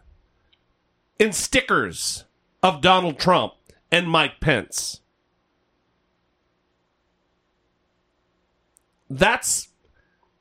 [1.18, 2.24] in stickers
[2.62, 3.54] of Donald Trump
[3.90, 5.00] and Mike Pence.
[9.08, 9.69] That's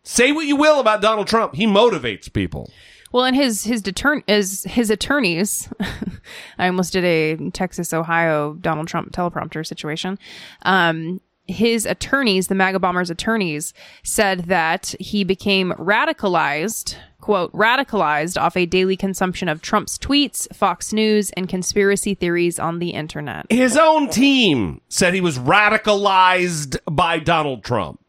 [0.09, 1.55] say what you will about Donald Trump.
[1.55, 2.71] He motivates people.
[3.11, 5.69] Well, and his his deter- is his attorneys.
[6.59, 10.19] I almost did a Texas Ohio Donald Trump teleprompter situation.
[10.63, 18.55] Um, his attorneys, the MAGA bombers' attorneys, said that he became radicalized, quote, radicalized off
[18.55, 23.47] a daily consumption of Trump's tweets, Fox News, and conspiracy theories on the internet.
[23.51, 27.99] His own team said he was radicalized by Donald Trump.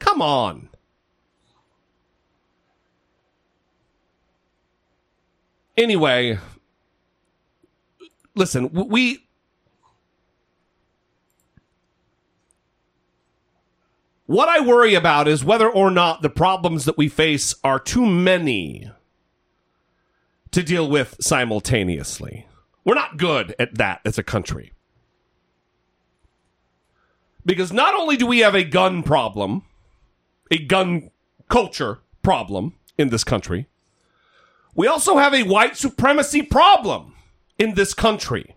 [0.00, 0.68] Come on.
[5.76, 6.38] Anyway,
[8.34, 9.24] listen, we
[14.26, 18.06] What I worry about is whether or not the problems that we face are too
[18.06, 18.90] many
[20.50, 22.46] to deal with simultaneously.
[22.84, 24.72] We're not good at that as a country.
[27.44, 29.64] Because not only do we have a gun problem,
[30.50, 31.10] a gun
[31.48, 33.68] culture problem in this country,
[34.74, 37.14] we also have a white supremacy problem
[37.58, 38.56] in this country.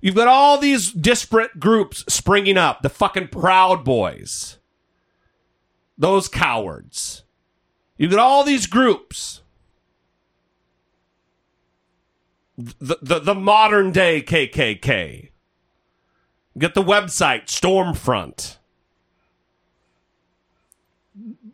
[0.00, 4.58] You've got all these disparate groups springing up, the fucking Proud Boys,
[5.96, 7.24] those cowards.
[7.96, 9.42] You've got all these groups.
[12.58, 15.30] The, the, the modern day KKK.
[16.58, 18.56] Get the website Stormfront.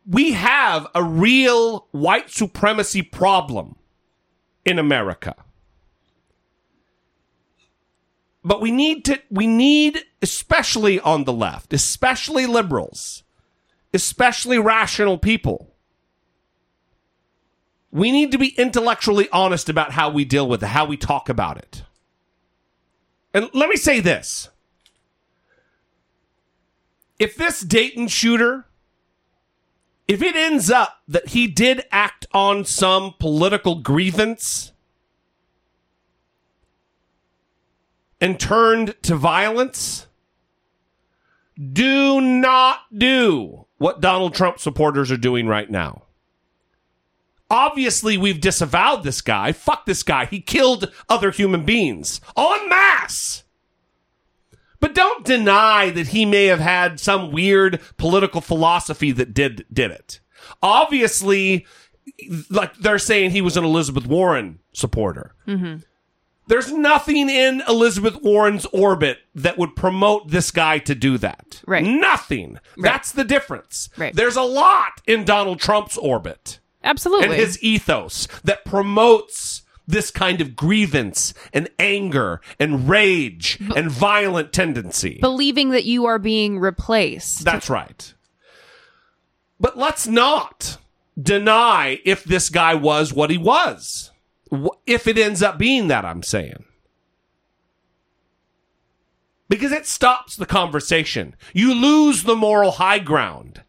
[0.05, 3.77] We have a real white supremacy problem
[4.65, 5.37] in America.
[8.45, 13.23] But we need to, we need, especially on the left, especially liberals,
[13.95, 15.73] especially rational people,
[17.93, 21.29] we need to be intellectually honest about how we deal with it, how we talk
[21.29, 21.85] about it.
[23.35, 24.49] And let me say this.
[27.19, 28.67] If this Dayton shooter,
[30.13, 34.73] if it ends up that he did act on some political grievance
[38.21, 40.09] and turned to violence,
[41.73, 46.03] do not do what Donald Trump supporters are doing right now.
[47.49, 49.53] Obviously, we've disavowed this guy.
[49.53, 50.27] Fuck this guy.
[50.27, 53.42] He killed other human beings en masse.
[54.83, 59.93] But don't deny that he may have had some weird political philosophy that did did
[59.93, 60.19] it.
[60.61, 61.67] Obviously,
[62.51, 65.37] like they're saying he was an Elizabeth Warren supporter.
[65.47, 65.77] Mm-hmm.
[66.49, 71.63] There's nothing in Elizabeth Warren's orbit that would promote this guy to do that.
[71.65, 71.85] Right.
[71.85, 72.59] Nothing.
[72.77, 73.89] That's the difference.
[73.97, 74.13] Right.
[74.13, 77.27] There's a lot in Donald Trump's orbit Absolutely.
[77.27, 79.63] and his ethos that promotes
[79.93, 85.19] this kind of grievance and anger and rage and violent tendency.
[85.21, 87.45] Believing that you are being replaced.
[87.45, 88.13] That's right.
[89.61, 90.79] But let's not
[91.21, 94.11] deny if this guy was what he was.
[94.87, 96.65] If it ends up being that, I'm saying.
[99.49, 101.37] Because it stops the conversation.
[101.53, 103.63] You lose the moral high ground.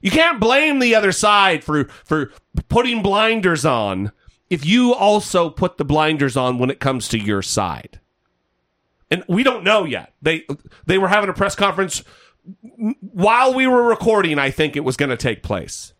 [0.00, 2.32] You can't blame the other side for, for
[2.68, 4.10] putting blinders on
[4.52, 8.00] if you also put the blinders on when it comes to your side.
[9.10, 10.12] And we don't know yet.
[10.20, 10.46] They
[10.86, 12.04] they were having a press conference
[13.00, 15.94] while we were recording, I think it was going to take place.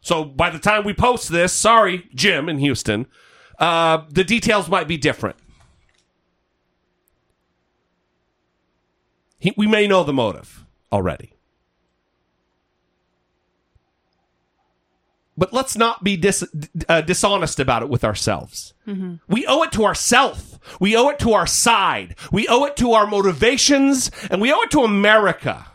[0.00, 3.06] So by the time we post this, sorry, Jim in Houston,
[3.58, 5.36] uh, the details might be different.
[9.38, 11.34] He, we may know the motive already.
[15.42, 16.44] But let's not be dis,
[16.88, 18.74] uh, dishonest about it with ourselves.
[18.86, 19.14] Mm-hmm.
[19.26, 20.60] We owe it to ourself.
[20.78, 22.14] We owe it to our side.
[22.30, 25.66] We owe it to our motivations, and we owe it to America.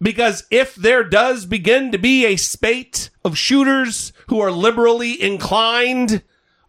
[0.00, 6.22] Because if there does begin to be a spate of shooters who are liberally inclined,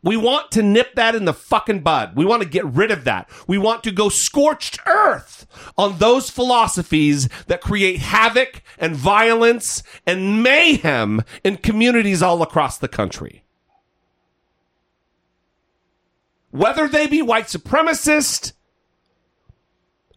[0.06, 2.16] we want to nip that in the fucking bud.
[2.16, 3.28] We want to get rid of that.
[3.48, 5.48] We want to go scorched earth
[5.78, 12.88] on those philosophies that create havoc and violence and mayhem in communities all across the
[12.88, 13.44] country.
[16.52, 18.54] Whether they be white supremacist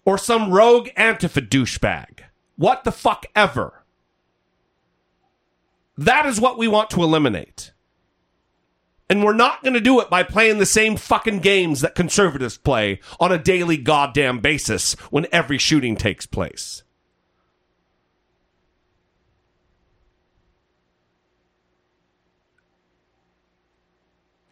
[0.04, 2.20] or some rogue Antifa douchebag.
[2.56, 3.84] What the fuck ever.
[5.96, 7.72] That is what we want to eliminate.
[9.10, 12.58] And we're not going to do it by playing the same fucking games that conservatives
[12.58, 16.82] play on a daily goddamn basis when every shooting takes place.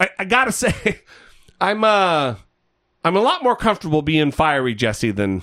[0.01, 1.03] I, I gotta say,
[1.61, 2.37] I'm uh,
[3.05, 5.43] I'm a lot more comfortable being fiery Jesse than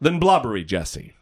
[0.00, 1.14] than blubbery Jesse.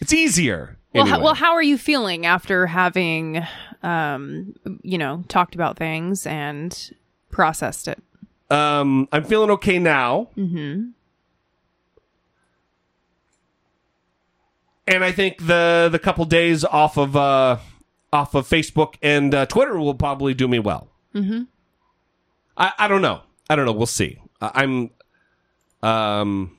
[0.00, 0.78] It's easier.
[0.94, 3.44] Well, how, well, how are you feeling after having,
[3.82, 6.92] um, you know, talked about things and
[7.30, 8.02] processed it?
[8.50, 10.90] Um, I'm feeling okay now, Mm-hmm.
[14.86, 17.58] and I think the the couple days off of uh,
[18.12, 20.88] off of Facebook and uh, Twitter will probably do me well.
[21.14, 21.42] Mm-hmm.
[22.56, 23.20] I, I don't know.
[23.50, 23.72] I don't know.
[23.72, 24.18] We'll see.
[24.40, 24.90] I, I'm
[25.88, 26.56] um.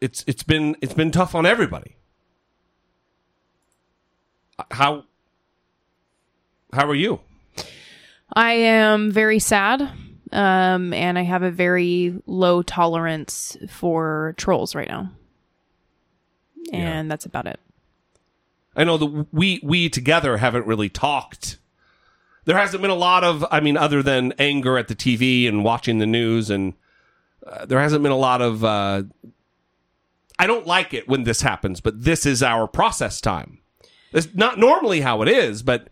[0.00, 1.96] It's it's been it's been tough on everybody.
[4.70, 5.04] How
[6.72, 7.20] how are you?
[8.32, 9.82] I am very sad,
[10.32, 15.10] um, and I have a very low tolerance for trolls right now,
[16.72, 17.60] and that's about it.
[18.76, 21.58] I know that we we together haven't really talked
[22.44, 25.64] there hasn't been a lot of, I mean, other than anger at the TV and
[25.64, 26.74] watching the news, and
[27.46, 28.64] uh, there hasn't been a lot of.
[28.64, 29.04] Uh,
[30.38, 33.58] I don't like it when this happens, but this is our process time.
[34.14, 35.88] It's not normally how it is, but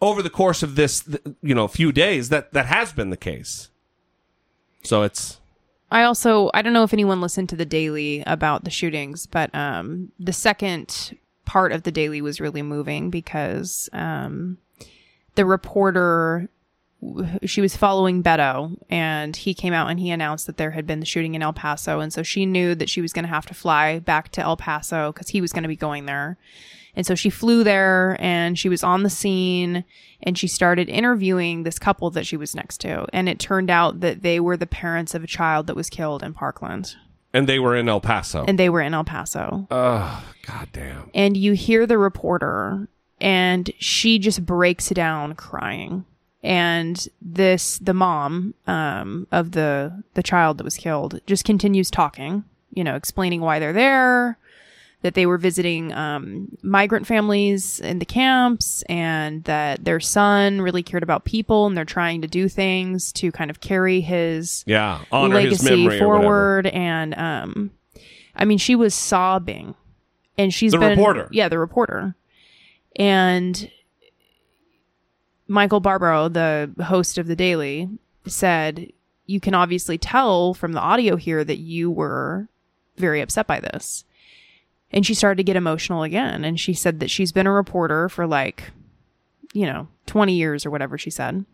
[0.00, 1.06] over the course of this,
[1.42, 3.68] you know, few days, that that has been the case.
[4.82, 5.38] So it's
[5.90, 9.54] I also I don't know if anyone listened to the daily about the shootings, but
[9.54, 14.56] um, the second part of the daily was really moving because um,
[15.34, 16.48] the reporter
[17.44, 21.00] she was following Beto and he came out and he announced that there had been
[21.00, 23.46] the shooting in El Paso and so she knew that she was going to have
[23.46, 26.36] to fly back to El Paso cuz he was going to be going there.
[26.96, 29.84] And so she flew there and she was on the scene
[30.22, 34.00] and she started interviewing this couple that she was next to and it turned out
[34.00, 36.96] that they were the parents of a child that was killed in Parkland
[37.32, 38.44] and they were in El Paso.
[38.48, 39.68] and they were in El Paso.
[39.70, 41.10] oh, goddamn.
[41.14, 42.88] And you hear the reporter
[43.20, 46.04] and she just breaks down crying.
[46.42, 52.44] And this the mom um of the the child that was killed just continues talking,
[52.72, 54.38] you know, explaining why they're there,
[55.02, 60.82] that they were visiting um, migrant families in the camps and that their son really
[60.82, 65.00] cared about people and they're trying to do things to kind of carry his Yeah,
[65.10, 66.66] honor his legacy or forward.
[66.66, 67.70] And um
[68.36, 69.74] i mean she was sobbing
[70.38, 71.28] and she's The been reporter.
[71.32, 72.14] yeah the reporter.
[72.96, 73.70] And
[75.48, 77.88] michael barbaro the host of the daily
[78.26, 78.92] said
[79.26, 82.48] you can obviously tell from the audio here that you were
[82.96, 84.04] very upset by this
[84.92, 86.44] and she started to get emotional again.
[86.44, 88.70] And she said that she's been a reporter for like
[89.52, 91.44] you know 20 years or whatever she said.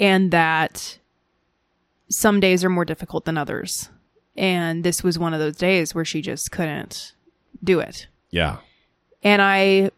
[0.00, 0.98] And that
[2.08, 3.90] some days are more difficult than others.
[4.36, 7.14] And this was one of those days where she just couldn't
[7.62, 8.06] do it.
[8.30, 8.58] Yeah.
[9.24, 9.90] and i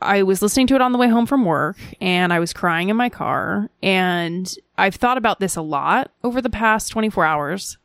[0.00, 2.88] i was listening to it on the way home from work and i was crying
[2.88, 3.68] in my car.
[3.82, 7.76] And i've thought about this a lot over the past 24 hours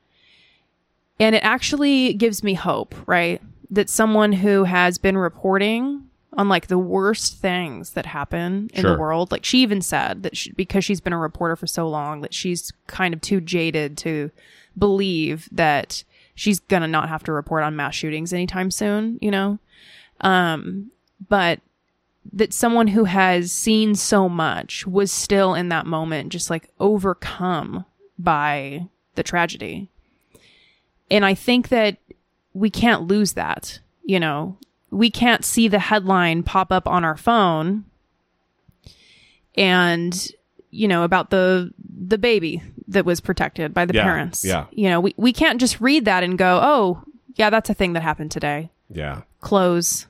[1.20, 3.42] and it actually gives me hope right?
[3.72, 8.92] That someone who has been reporting on like the worst things that happen in Sure.
[8.94, 11.88] the world like she even said that she, because she's been a reporter for so
[11.88, 14.30] long that she's kind of too jaded to
[14.78, 16.04] believe that
[16.36, 19.58] she's gonna not have to report on mass shootings anytime soon you know?
[20.22, 20.92] Um
[21.30, 21.62] but
[22.34, 27.86] that someone who has seen so much was still in that moment just like overcome
[28.20, 29.90] by the tragedy
[31.12, 31.98] and i think that
[32.54, 34.58] we can't lose that you know?
[34.92, 37.86] We can't see the headline pop up on our phone
[39.56, 40.28] and
[40.72, 41.72] you know about the
[42.08, 44.46] the baby that was protected by the Yeah, parents.
[44.46, 44.66] yeah.
[44.72, 47.04] you know we, we can't just read that and go oh
[47.36, 48.70] yeah that's a thing that happened today.
[48.90, 49.22] Yeah.
[49.42, 50.06] close.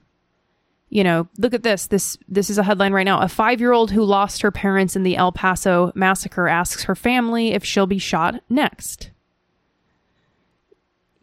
[0.90, 1.88] You know look at this.
[1.88, 3.20] This this is a headline right now.
[3.22, 7.64] A five-year-old who lost her parents in the el paso massacre asks her family if
[7.66, 9.10] she'll be shot next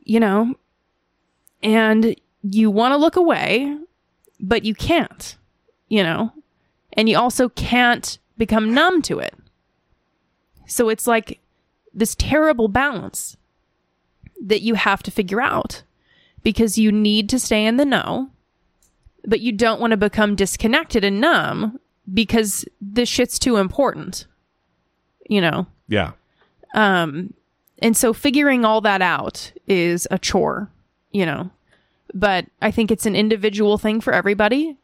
[0.04, 0.54] you know
[1.62, 3.76] and you want to look away
[4.40, 5.36] but you can't
[5.88, 6.32] you know
[6.94, 9.34] and you also can't become numb to it
[10.66, 11.40] so it's like
[11.94, 13.36] this terrible balance
[14.42, 15.82] that you have to figure out
[16.42, 18.30] because you need to stay in the know,
[19.24, 21.78] but you don't want to become disconnected and numb
[22.12, 24.26] because this shit's too important.
[25.28, 25.66] You know?
[25.88, 26.12] Yeah.
[26.74, 27.34] Um
[27.82, 30.70] and so figuring all that out is a chore,
[31.10, 31.50] you know.
[32.14, 34.78] But I think it's an individual thing for everybody.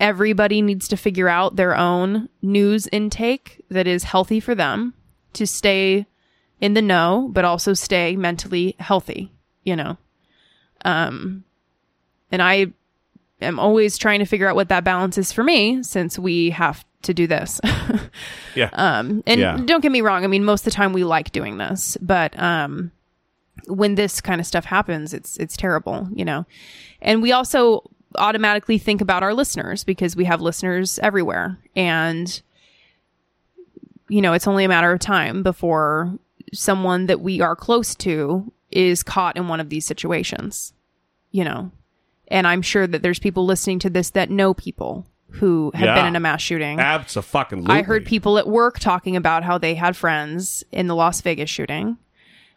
[0.00, 4.94] Everybody needs to figure out their own news intake that is healthy for them
[5.34, 6.06] to stay
[6.60, 9.30] in the know, but also stay mentally healthy,
[9.62, 9.98] you know.
[10.84, 11.44] Um
[12.32, 12.68] and I
[13.40, 16.84] am always trying to figure out what that balance is for me since we have
[17.06, 17.60] to do this.
[18.54, 18.70] Yeah.
[18.72, 19.58] Um, and Yeah.
[19.66, 20.24] don't get me wrong.
[20.24, 22.90] I mean, most of the time we like doing this, but um,
[23.66, 26.46] when this kind of stuff happens, it's it's terrible, you know.
[27.02, 27.82] And we also
[28.16, 32.40] automatically think about our listeners because we have listeners everywhere, and
[34.08, 36.16] you know, it's only a matter of time before
[36.54, 40.72] someone that we are close to is caught in one of these situations,
[41.30, 41.70] you know.
[42.28, 46.06] And I'm sure that there's people listening to this that know people who have been
[46.06, 46.78] in a mass shooting.
[46.80, 47.74] Absolutely.
[47.74, 51.50] I heard people at work talking about how they had friends in the Las Vegas
[51.50, 51.98] shooting.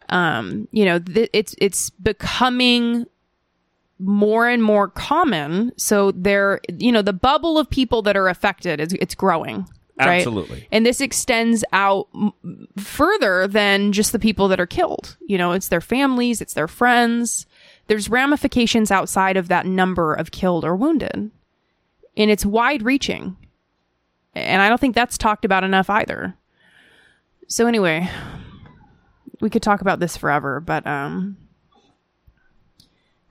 [0.08, 3.06] Um, you know, th- it's it's becoming
[3.98, 5.72] more and more common.
[5.76, 9.68] So there, you know, the bubble of people that are affected is it's growing.
[9.98, 10.16] Right?
[10.18, 10.66] Absolutely.
[10.72, 12.32] And this extends out m-
[12.78, 15.18] further than just the people that are killed.
[15.26, 17.46] You know, it's their families, it's their friends.
[17.86, 21.30] There's ramifications outside of that number of killed or wounded.
[22.20, 23.36] And it's wide reaching
[24.34, 26.34] And I don't think that's talked about enough either.
[27.48, 28.08] So anyway,
[29.40, 31.36] we could talk about this forever, but um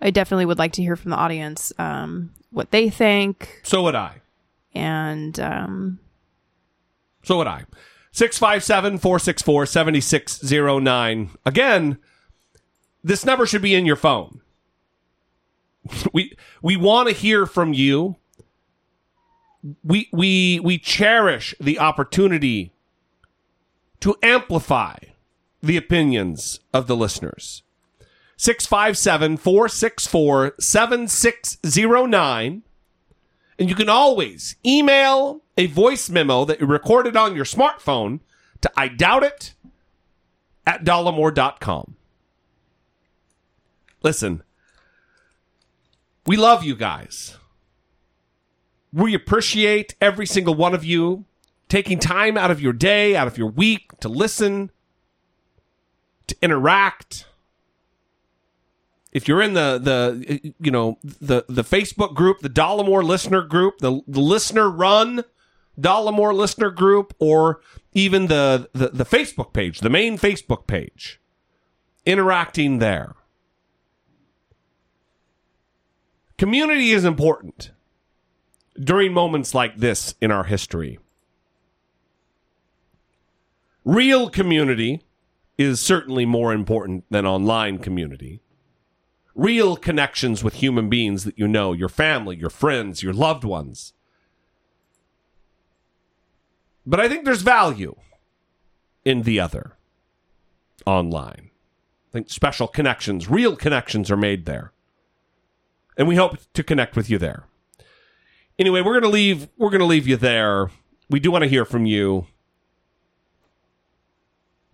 [0.02, 3.62] I definitely would like to hear from the audience um what they think.
[3.64, 4.22] So would I.
[4.74, 6.00] And um
[7.24, 7.66] So would I.
[8.12, 11.30] 657 464 7609.
[11.46, 12.00] Again,
[13.04, 14.42] this number should be in your phone.
[16.14, 16.34] we
[16.64, 18.16] we want to hear from you.
[19.84, 22.72] We we we cherish the opportunity
[24.00, 24.98] to amplify
[25.62, 27.64] the opinions of the listeners.
[28.38, 32.64] 657 464 7609.
[33.58, 38.22] And you can always email a voice memo that you recorded on your smartphone
[38.62, 39.54] to I doubt it
[40.66, 41.98] at dollemore.com.
[44.02, 44.44] Listen,
[46.26, 47.39] we love you guys.
[48.92, 51.26] We appreciate every single one of you
[51.68, 54.72] taking time out of your day, out of your week to listen,
[56.28, 57.26] to interact.
[59.12, 63.80] If you're in the the you know the the Facebook group, the Dollemore listener group,
[63.80, 65.24] the, the listener run
[65.80, 67.62] Dollemore listener group, or
[67.94, 71.20] even the, the the Facebook page, the main Facebook page,
[72.06, 73.16] interacting there.
[76.38, 77.72] Community is important
[78.80, 81.00] during moments like this in our history.
[83.84, 85.04] Real community
[85.58, 88.42] is certainly more important than online community.
[89.36, 93.94] Real connections with human beings that you know, your family, your friends, your loved ones.
[96.86, 97.96] But I think there's value
[99.04, 99.76] in the other
[100.86, 101.50] online.
[102.10, 104.72] I think special connections, real connections are made there.
[105.98, 107.49] And we hope to connect with you there.
[108.60, 110.70] Anyway, we're to leave we're to leave you there.
[111.10, 112.28] We do want to hear from you.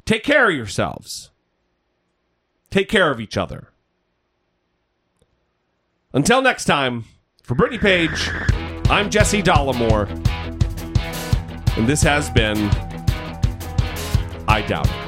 [0.05, 1.29] Take care of yourselves.
[2.71, 3.69] Take care of each other.
[6.13, 7.05] Until next time,
[7.43, 8.29] for Brittany Page,
[8.89, 10.09] I'm Jesse Dollemore.
[11.77, 12.69] And this has been
[14.47, 15.04] I Doubt It.